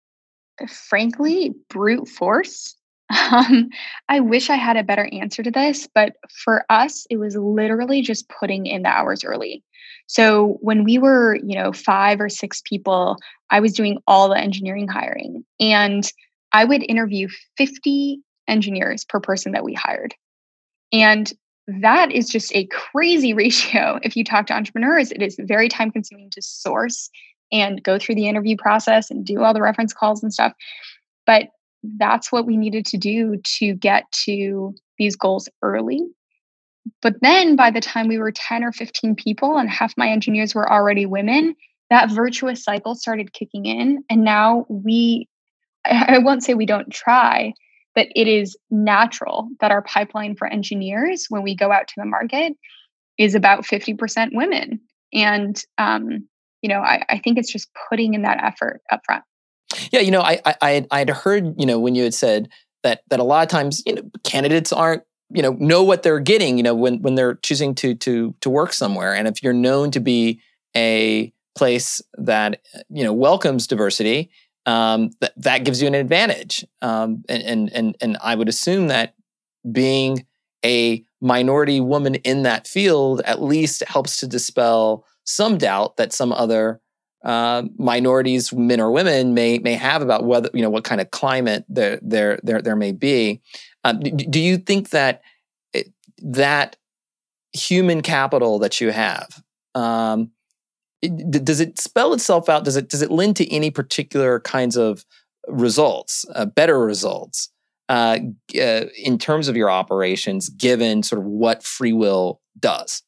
Frankly 0.90 1.56
brute 1.70 2.08
force 2.08 2.76
um, 3.10 3.70
I 4.10 4.20
wish 4.20 4.50
I 4.50 4.56
had 4.56 4.78
a 4.78 4.84
better 4.84 5.08
answer 5.12 5.44
to 5.44 5.52
this, 5.52 5.88
but 5.94 6.14
for 6.44 6.66
us, 6.70 7.06
it 7.10 7.18
was 7.18 7.36
literally 7.36 8.02
just 8.02 8.30
putting 8.30 8.66
in 8.66 8.84
the 8.84 8.90
hours 8.90 9.24
early. 9.24 9.64
So 10.08 10.58
when 10.62 10.84
we 10.84 10.98
were, 10.98 11.36
you 11.36 11.56
know, 11.56 11.72
five 11.74 12.20
or 12.20 12.30
six 12.30 12.62
people, 12.62 13.18
I 13.50 13.60
was 13.60 13.74
doing 13.74 14.00
all 14.08 14.30
the 14.30 14.38
engineering 14.38 14.88
hiring 14.88 15.44
and 15.60 16.10
I 16.54 16.66
would 16.66 16.84
interview 16.90 17.28
50 17.58 18.20
engineers 18.48 19.04
per 19.06 19.20
person 19.20 19.52
that 19.52 19.64
we 19.64 19.74
hired. 19.74 20.14
And 20.94 21.32
that 21.68 22.12
is 22.12 22.30
just 22.30 22.56
a 22.56 22.66
crazy 22.68 23.34
ratio. 23.34 24.00
If 24.04 24.16
you 24.16 24.24
talk 24.24 24.48
to 24.48 24.54
entrepreneurs, 24.54 25.12
it 25.12 25.22
is 25.22 25.38
very 25.40 25.70
time 25.70 25.92
consuming 25.92 26.30
to 26.32 26.42
source 26.42 27.10
and 27.52 27.84
go 27.84 27.98
through 27.98 28.16
the 28.16 28.28
interview 28.28 28.58
process 28.58 29.10
and 29.10 29.26
do 29.26 29.44
all 29.44 29.54
the 29.54 29.62
reference 29.62 29.94
calls 29.94 30.22
and 30.24 30.34
stuff. 30.34 30.54
But 31.26 31.50
that's 31.84 32.32
what 32.32 32.46
we 32.46 32.58
needed 32.58 32.86
to 32.88 32.98
do 32.98 33.40
to 33.60 33.74
get 33.76 34.12
to 34.26 34.74
these 34.98 35.16
goals 35.16 35.48
early. 35.62 36.02
But 37.02 37.16
then 37.22 37.56
by 37.56 37.72
the 37.72 37.82
time 37.82 38.08
we 38.08 38.18
were 38.18 38.32
10 38.32 38.64
or 38.64 38.72
15 38.72 39.16
people 39.16 39.58
and 39.58 39.70
half 39.70 39.94
my 39.98 40.10
engineers 40.10 40.56
were 40.56 40.72
already 40.72 41.06
women, 41.06 41.56
that 41.90 42.12
virtuous 42.12 42.64
cycle 42.64 42.96
started 42.96 43.34
kicking 43.34 43.66
in. 43.66 44.04
And 44.10 44.24
now 44.24 44.66
we, 44.70 45.28
I 45.86 46.18
won't 46.20 46.44
say 46.44 46.54
we 46.54 46.66
don't 46.66 46.92
try, 46.92 47.54
but 47.96 48.08
it 48.16 48.28
is 48.28 48.58
natural 48.70 49.50
that 49.60 49.72
our 49.72 49.82
pipeline 49.82 50.36
for 50.36 50.48
engineers, 50.48 51.26
when 51.30 51.44
we 51.44 51.56
go 51.56 51.72
out 51.72 51.88
to 51.88 51.94
the 51.98 52.06
market, 52.06 52.54
is 53.18 53.36
about 53.36 53.66
50% 53.66 54.30
women. 54.34 54.80
And, 55.14 55.62
um, 55.78 56.28
you 56.62 56.70
know, 56.70 56.80
I, 56.80 57.04
I 57.10 57.20
think 57.20 57.38
it's 57.38 57.52
just 57.52 57.70
putting 57.90 58.14
in 58.14 58.24
that 58.24 58.44
effort 58.44 58.82
up 58.92 59.02
front. 59.06 59.24
Yeah, 59.92 60.02
you 60.02 60.12
know, 60.12 60.22
I 60.22 60.40
I 60.46 60.86
I 60.92 61.00
had 61.00 61.10
heard 61.10 61.60
you 61.60 61.66
know 61.66 61.80
when 61.80 61.96
you 61.96 62.04
had 62.04 62.14
said 62.14 62.50
that 62.84 63.02
that 63.10 63.20
a 63.20 63.24
lot 63.24 63.44
of 63.44 63.50
times 63.50 63.84
you 63.86 63.96
know 63.96 64.04
candidates 64.24 64.72
aren't 64.72 65.04
you 65.30 65.42
know 65.42 65.52
know 65.60 65.84
what 65.84 66.04
they're 66.04 66.20
getting 66.20 66.58
you 66.58 66.64
know 66.64 66.76
when 66.76 67.02
when 67.02 67.16
they're 67.16 67.36
choosing 67.36 67.76
to 67.76 67.96
to 67.96 68.36
to 68.42 68.50
work 68.50 68.74
somewhere. 68.74 69.14
And 69.14 69.28
if 69.28 69.44
you're 69.44 69.54
known 69.54 69.92
to 69.92 70.00
be 70.00 70.42
a 70.76 71.34
place 71.56 72.02
that 72.18 72.62
you 72.90 73.04
know 73.04 73.14
welcomes 73.14 73.68
diversity 73.68 74.30
um, 74.66 75.12
that 75.22 75.34
that 75.38 75.64
gives 75.64 75.82
you 75.82 75.88
an 75.88 75.96
advantage. 75.96 76.66
Um, 76.82 77.24
and, 77.30 77.44
and 77.44 77.74
and 77.74 77.98
and 78.02 78.18
I 78.22 78.36
would 78.36 78.50
assume 78.50 78.88
that 78.88 79.16
being 79.72 80.26
a 80.66 81.04
minority 81.22 81.80
woman 81.80 82.16
in 82.16 82.44
that 82.44 82.68
field 82.68 83.22
at 83.22 83.42
least 83.42 83.84
helps 83.88 84.18
to 84.18 84.28
dispel 84.28 85.06
some 85.24 85.58
doubt 85.58 85.98
that 85.98 86.14
some 86.14 86.32
other 86.32 86.80
uh, 87.28 87.64
minorities, 87.78 88.54
men 88.54 88.80
or 88.80 88.90
women, 88.90 89.34
may 89.34 89.60
may 89.60 89.74
have 89.74 90.02
about 90.02 90.24
whether 90.24 90.50
you 90.54 90.62
know 90.62 90.70
what 90.70 90.86
kind 90.86 91.02
of 91.02 91.12
climate 91.12 91.66
there 91.68 92.00
there 92.02 92.40
there 92.42 92.62
there 92.62 92.76
may 92.78 92.94
be. 92.94 93.42
Um, 93.84 94.00
do, 94.00 94.12
do, 94.12 94.40
you 94.40 94.58
think 94.58 94.90
that 94.92 95.22
it, 95.74 95.92
that 96.20 96.78
human 97.52 98.02
capital 98.02 98.60
that 98.60 98.80
you 98.80 98.92
have 98.92 99.44
um, 99.76 100.32
it, 101.02 101.46
does 101.46 101.60
it 101.60 101.80
spell 101.80 102.14
itself 102.14 102.48
out? 102.48 102.64
Does 102.64 102.78
it 102.78 102.90
does 102.90 103.02
it 103.02 103.12
lend 103.12 103.36
to 103.38 103.54
any 103.54 103.72
particular 103.72 104.40
kinds 104.40 104.78
of 104.78 105.06
results, 105.48 106.26
uh, 106.34 106.46
better 106.46 106.80
results? 106.80 107.50
Uh, 107.90 108.20
uh, 108.60 108.86
in 109.02 109.18
terms 109.18 109.48
of 109.48 109.56
your 109.56 109.70
operations, 109.70 110.50
given 110.50 111.04
sort 111.04 111.20
of 111.20 111.26
what 111.26 111.64
free 111.64 111.94
will 111.94 112.42
does? 112.60 113.02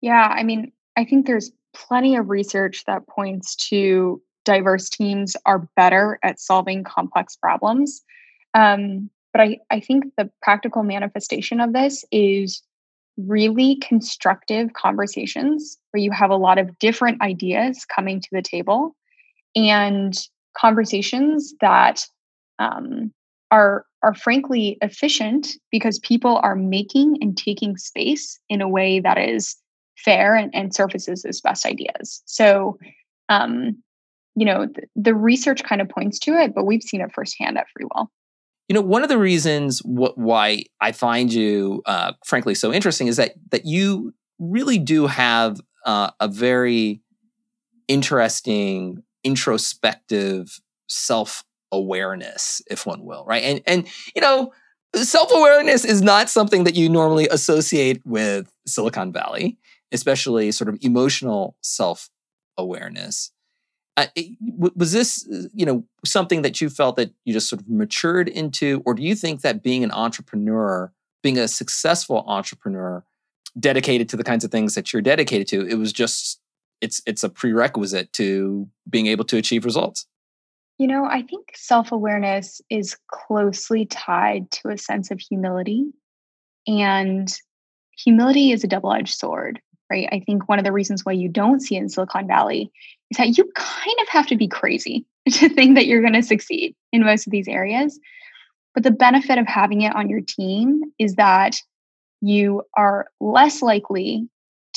Yeah, 0.00 0.32
I 0.34 0.42
mean, 0.42 0.72
I 0.96 1.04
think 1.04 1.26
there's 1.26 1.52
plenty 1.88 2.16
of 2.16 2.28
research 2.28 2.84
that 2.86 3.06
points 3.06 3.54
to 3.68 4.20
diverse 4.44 4.88
teams 4.88 5.36
are 5.44 5.68
better 5.76 6.18
at 6.22 6.40
solving 6.40 6.84
complex 6.84 7.36
problems. 7.36 8.02
Um, 8.54 9.10
but 9.32 9.42
I, 9.42 9.58
I 9.70 9.80
think 9.80 10.04
the 10.16 10.30
practical 10.40 10.82
manifestation 10.82 11.60
of 11.60 11.72
this 11.72 12.04
is 12.10 12.62
really 13.18 13.76
constructive 13.76 14.72
conversations 14.72 15.78
where 15.90 16.02
you 16.02 16.10
have 16.10 16.30
a 16.30 16.36
lot 16.36 16.58
of 16.58 16.78
different 16.78 17.20
ideas 17.22 17.84
coming 17.84 18.20
to 18.20 18.28
the 18.32 18.42
table 18.42 18.94
and 19.54 20.16
conversations 20.56 21.54
that 21.60 22.06
um, 22.58 23.12
are 23.50 23.84
are 24.02 24.14
frankly 24.14 24.78
efficient 24.82 25.48
because 25.70 25.98
people 25.98 26.38
are 26.42 26.54
making 26.54 27.18
and 27.20 27.36
taking 27.36 27.76
space 27.76 28.38
in 28.48 28.60
a 28.60 28.68
way 28.68 29.00
that 29.00 29.18
is 29.18 29.56
fair 30.04 30.34
and, 30.34 30.54
and 30.54 30.74
surfaces 30.74 31.24
his 31.24 31.40
best 31.40 31.66
ideas. 31.66 32.22
So, 32.26 32.78
um, 33.28 33.82
you 34.34 34.44
know, 34.44 34.66
the, 34.66 34.82
the 34.94 35.14
research 35.14 35.62
kind 35.64 35.80
of 35.80 35.88
points 35.88 36.18
to 36.20 36.32
it, 36.32 36.54
but 36.54 36.64
we've 36.64 36.82
seen 36.82 37.00
it 37.00 37.12
firsthand 37.12 37.58
at 37.58 37.66
FreeWill. 37.66 38.08
You 38.68 38.74
know, 38.74 38.80
one 38.80 39.02
of 39.02 39.08
the 39.08 39.18
reasons 39.18 39.80
wh- 39.80 40.16
why 40.16 40.64
I 40.80 40.92
find 40.92 41.32
you, 41.32 41.82
uh, 41.86 42.12
frankly, 42.24 42.54
so 42.54 42.72
interesting 42.72 43.06
is 43.06 43.16
that 43.16 43.34
that 43.50 43.64
you 43.64 44.12
really 44.38 44.78
do 44.78 45.06
have 45.06 45.60
uh, 45.84 46.10
a 46.20 46.28
very 46.28 47.00
interesting, 47.88 49.02
introspective 49.24 50.60
self 50.88 51.44
awareness, 51.72 52.60
if 52.68 52.86
one 52.86 53.04
will, 53.04 53.24
right? 53.24 53.42
And 53.42 53.62
and 53.66 53.86
you 54.14 54.20
know, 54.20 54.52
self 54.94 55.30
awareness 55.32 55.84
is 55.84 56.02
not 56.02 56.28
something 56.28 56.64
that 56.64 56.74
you 56.74 56.88
normally 56.88 57.28
associate 57.28 58.02
with 58.04 58.50
Silicon 58.66 59.12
Valley, 59.12 59.58
especially 59.92 60.50
sort 60.52 60.68
of 60.68 60.78
emotional 60.80 61.56
self 61.60 62.10
awareness. 62.56 63.32
Uh, 63.96 64.06
was 64.58 64.92
this, 64.92 65.26
you 65.54 65.64
know, 65.64 65.82
something 66.04 66.42
that 66.42 66.60
you 66.60 66.68
felt 66.68 66.96
that 66.96 67.12
you 67.24 67.32
just 67.32 67.48
sort 67.48 67.62
of 67.62 67.68
matured 67.68 68.28
into, 68.28 68.82
or 68.84 68.92
do 68.92 69.02
you 69.02 69.14
think 69.14 69.40
that 69.40 69.62
being 69.62 69.82
an 69.82 69.90
entrepreneur, 69.90 70.92
being 71.22 71.38
a 71.38 71.48
successful 71.48 72.22
entrepreneur, 72.26 73.02
dedicated 73.58 74.06
to 74.10 74.16
the 74.16 74.24
kinds 74.24 74.44
of 74.44 74.50
things 74.50 74.74
that 74.74 74.92
you're 74.92 75.00
dedicated 75.00 75.48
to, 75.48 75.66
it 75.66 75.76
was 75.76 75.94
just 75.94 76.40
it's 76.82 77.00
it's 77.06 77.24
a 77.24 77.30
prerequisite 77.30 78.12
to 78.12 78.68
being 78.88 79.06
able 79.06 79.24
to 79.24 79.38
achieve 79.38 79.64
results? 79.64 80.06
You 80.78 80.88
know, 80.88 81.06
I 81.06 81.22
think 81.22 81.52
self 81.54 81.90
awareness 81.90 82.60
is 82.68 82.96
closely 83.10 83.86
tied 83.86 84.50
to 84.52 84.68
a 84.68 84.76
sense 84.76 85.10
of 85.10 85.20
humility. 85.20 85.86
And 86.66 87.32
humility 87.96 88.52
is 88.52 88.62
a 88.62 88.68
double 88.68 88.92
edged 88.92 89.16
sword, 89.16 89.60
right? 89.90 90.08
I 90.12 90.20
think 90.20 90.48
one 90.48 90.58
of 90.58 90.64
the 90.64 90.72
reasons 90.72 91.04
why 91.04 91.12
you 91.12 91.28
don't 91.28 91.60
see 91.60 91.76
it 91.76 91.80
in 91.80 91.88
Silicon 91.88 92.26
Valley 92.26 92.70
is 93.10 93.18
that 93.18 93.36
you 93.36 93.50
kind 93.54 93.96
of 94.02 94.08
have 94.08 94.26
to 94.28 94.36
be 94.36 94.48
crazy 94.48 95.04
to 95.30 95.48
think 95.48 95.74
that 95.74 95.86
you're 95.86 96.00
going 96.00 96.12
to 96.14 96.22
succeed 96.22 96.74
in 96.92 97.04
most 97.04 97.26
of 97.26 97.30
these 97.30 97.48
areas. 97.48 97.98
But 98.74 98.82
the 98.82 98.90
benefit 98.90 99.38
of 99.38 99.46
having 99.46 99.82
it 99.82 99.94
on 99.94 100.10
your 100.10 100.20
team 100.20 100.82
is 100.98 101.14
that 101.14 101.56
you 102.20 102.62
are 102.76 103.06
less 103.20 103.62
likely 103.62 104.28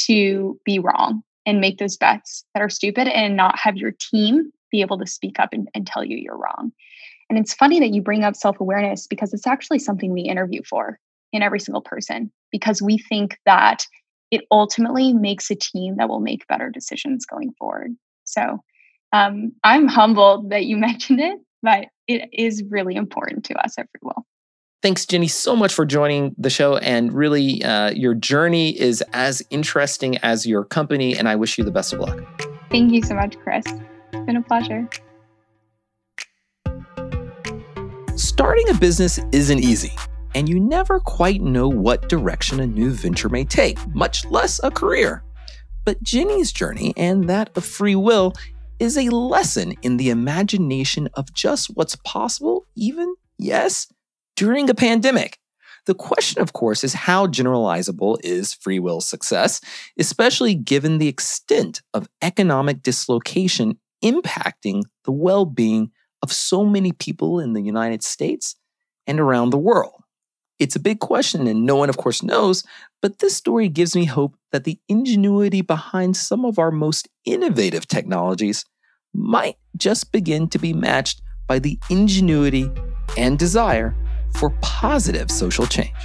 to 0.08 0.60
be 0.64 0.80
wrong 0.80 1.24
and 1.46 1.60
make 1.60 1.78
those 1.78 1.98
bets 1.98 2.46
that 2.54 2.62
are 2.62 2.70
stupid 2.70 3.08
and 3.08 3.36
not 3.36 3.58
have 3.60 3.76
your 3.76 3.92
team 3.92 4.52
be 4.72 4.82
able 4.82 4.98
to 5.00 5.08
speak 5.08 5.40
up 5.40 5.50
and, 5.52 5.68
and 5.74 5.88
tell 5.88 6.04
you 6.04 6.18
you're 6.18 6.38
wrong. 6.38 6.72
And 7.30 7.38
it's 7.38 7.54
funny 7.54 7.80
that 7.80 7.94
you 7.94 8.02
bring 8.02 8.24
up 8.24 8.36
self 8.36 8.60
awareness 8.60 9.08
because 9.08 9.34
it's 9.34 9.48
actually 9.48 9.80
something 9.80 10.12
we 10.12 10.22
interview 10.22 10.62
for 10.68 11.00
in 11.32 11.42
every 11.42 11.60
single 11.60 11.82
person 11.82 12.32
because 12.52 12.82
we 12.82 12.98
think 12.98 13.38
that 13.46 13.86
it 14.32 14.42
ultimately 14.52 15.14
makes 15.14 15.50
a 15.50 15.56
team 15.56 15.98
that 15.98 16.10
will 16.10 16.20
make 16.20 16.48
better 16.48 16.70
decisions 16.70 17.26
going 17.26 17.54
forward. 17.58 17.96
So 18.24 18.60
um, 19.12 19.54
I'm 19.64 19.88
humbled 19.88 20.52
that 20.52 20.66
you 20.66 20.78
mentioned 20.90 21.20
it, 21.20 21.40
but 21.62 21.88
it 22.08 22.30
is 22.32 22.64
really 22.70 22.96
important 22.96 23.46
to 23.46 23.56
us 23.56 23.78
at 23.78 23.88
FreeWill. 23.88 24.24
Thanks, 24.82 25.06
Jenny, 25.06 25.28
so 25.28 25.58
much 25.58 25.74
for 25.74 25.86
joining 25.86 26.34
the 26.38 26.50
show. 26.50 26.78
And 26.78 27.12
really, 27.12 27.62
uh, 27.64 27.92
your 27.92 28.14
journey 28.14 28.80
is 28.80 29.04
as 29.12 29.42
interesting 29.50 30.18
as 30.20 30.46
your 30.46 30.64
company. 30.64 31.18
And 31.18 31.28
I 31.28 31.36
wish 31.36 31.58
you 31.58 31.66
the 31.66 31.72
best 31.72 31.92
of 31.92 32.00
luck. 32.00 32.22
Thank 32.72 32.94
you 32.94 33.02
so 33.02 33.14
much, 33.16 33.38
Chris. 33.40 33.66
It's 33.68 34.26
been 34.26 34.38
a 34.38 34.42
pleasure. 34.42 34.88
Starting 38.16 38.70
a 38.70 38.74
business 38.76 39.20
isn't 39.34 39.60
easy, 39.60 39.92
and 40.36 40.48
you 40.48 40.60
never 40.60 41.00
quite 41.00 41.42
know 41.42 41.68
what 41.68 42.10
direction 42.10 42.60
a 42.60 42.68
new 42.68 42.92
venture 42.92 43.30
may 43.30 43.44
take, 43.44 43.78
much 43.96 44.26
less 44.26 44.60
a 44.64 44.72
career. 44.72 45.24
But 45.86 46.04
Jenny's 46.04 46.52
journey 46.52 46.94
and 46.98 47.30
that 47.30 47.50
of 47.56 47.66
free 47.66 47.96
will 47.96 48.34
is 48.80 48.98
a 48.98 49.10
lesson 49.10 49.74
in 49.82 49.98
the 49.98 50.10
imagination 50.10 51.10
of 51.16 51.34
just 51.34 51.68
what's 51.76 51.96
possible, 51.98 52.66
even, 52.76 53.14
yes, 53.38 53.88
during 54.36 54.70
a 54.70 54.76
pandemic. 54.76 55.38
The 55.86 55.96
question, 55.96 56.42
of 56.42 56.54
course, 56.54 56.84
is 56.84 56.94
how 56.94 57.28
generalizable 57.28 58.18
is 58.24 58.54
FreeWill 58.54 59.02
success, 59.02 59.60
especially 59.98 60.54
given 60.54 60.98
the 60.98 61.08
extent 61.08 61.82
of 61.94 62.08
economic 62.22 62.84
dislocation 62.84 63.80
impacting 64.04 64.84
the 65.06 65.12
well 65.12 65.46
being 65.46 65.92
of 66.22 66.32
so 66.32 66.66
many 66.66 66.92
people 66.92 67.40
in 67.40 67.54
the 67.54 67.62
United 67.62 68.04
States 68.04 68.56
and 69.08 69.20
around 69.20 69.50
the 69.50 69.58
world. 69.58 70.04
It's 70.60 70.76
a 70.76 70.80
big 70.80 71.00
question, 71.00 71.48
and 71.48 71.66
no 71.66 71.78
one, 71.78 71.88
of 71.88 71.96
course, 71.96 72.22
knows, 72.22 72.66
but 73.02 73.20
this 73.20 73.34
story 73.34 73.70
gives 73.70 73.96
me 73.96 74.04
hope 74.04 74.36
that 74.52 74.66
the 74.66 74.78
ingenuity 74.90 75.62
behind 75.62 76.18
some 76.18 76.44
of 76.44 76.60
our 76.60 76.70
most 76.70 77.08
innovative 77.24 77.88
technologies 77.88 78.66
might 79.14 79.56
just 79.78 80.12
begin 80.12 80.50
to 80.50 80.60
be 80.60 80.74
matched 80.74 81.22
by 81.48 81.60
the 81.60 81.80
ingenuity 81.90 82.70
and 83.18 83.40
desire 83.40 83.96
for 84.36 84.50
positive 84.62 85.32
social 85.32 85.66
change. 85.66 85.96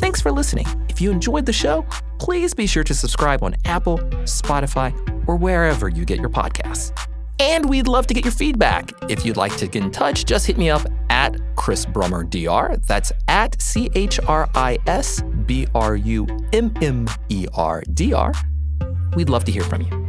Thanks 0.00 0.22
for 0.22 0.32
listening. 0.32 0.66
If 0.88 1.02
you 1.02 1.10
enjoyed 1.10 1.44
the 1.44 1.52
show, 1.52 1.84
please 2.18 2.54
be 2.54 2.66
sure 2.66 2.84
to 2.84 2.94
subscribe 2.94 3.42
on 3.42 3.56
Apple, 3.66 3.98
Spotify, 4.24 4.92
or 5.28 5.36
wherever 5.36 5.90
you 5.90 6.06
get 6.06 6.18
your 6.18 6.30
podcasts. 6.30 6.92
And 7.38 7.68
we'd 7.68 7.88
love 7.88 8.06
to 8.06 8.14
get 8.14 8.24
your 8.24 8.32
feedback. 8.32 8.92
If 9.08 9.24
you'd 9.26 9.36
like 9.36 9.56
to 9.56 9.66
get 9.66 9.82
in 9.82 9.90
touch, 9.90 10.24
just 10.24 10.46
hit 10.46 10.56
me 10.56 10.70
up 10.70 10.86
at 11.10 11.36
Chris 11.56 11.84
Brummer 11.84 12.28
DR. 12.28 12.76
That's 12.86 13.12
at 13.28 13.60
C 13.60 13.90
H 13.94 14.20
R 14.26 14.48
I 14.54 14.78
S 14.86 15.22
B 15.46 15.66
R 15.74 15.96
U 15.96 16.26
M 16.52 16.72
M 16.80 17.06
E 17.28 17.46
R 17.54 17.82
D 17.92 18.12
R. 18.12 18.32
We'd 19.16 19.30
love 19.30 19.44
to 19.44 19.52
hear 19.52 19.62
from 19.64 19.82
you. 19.82 20.03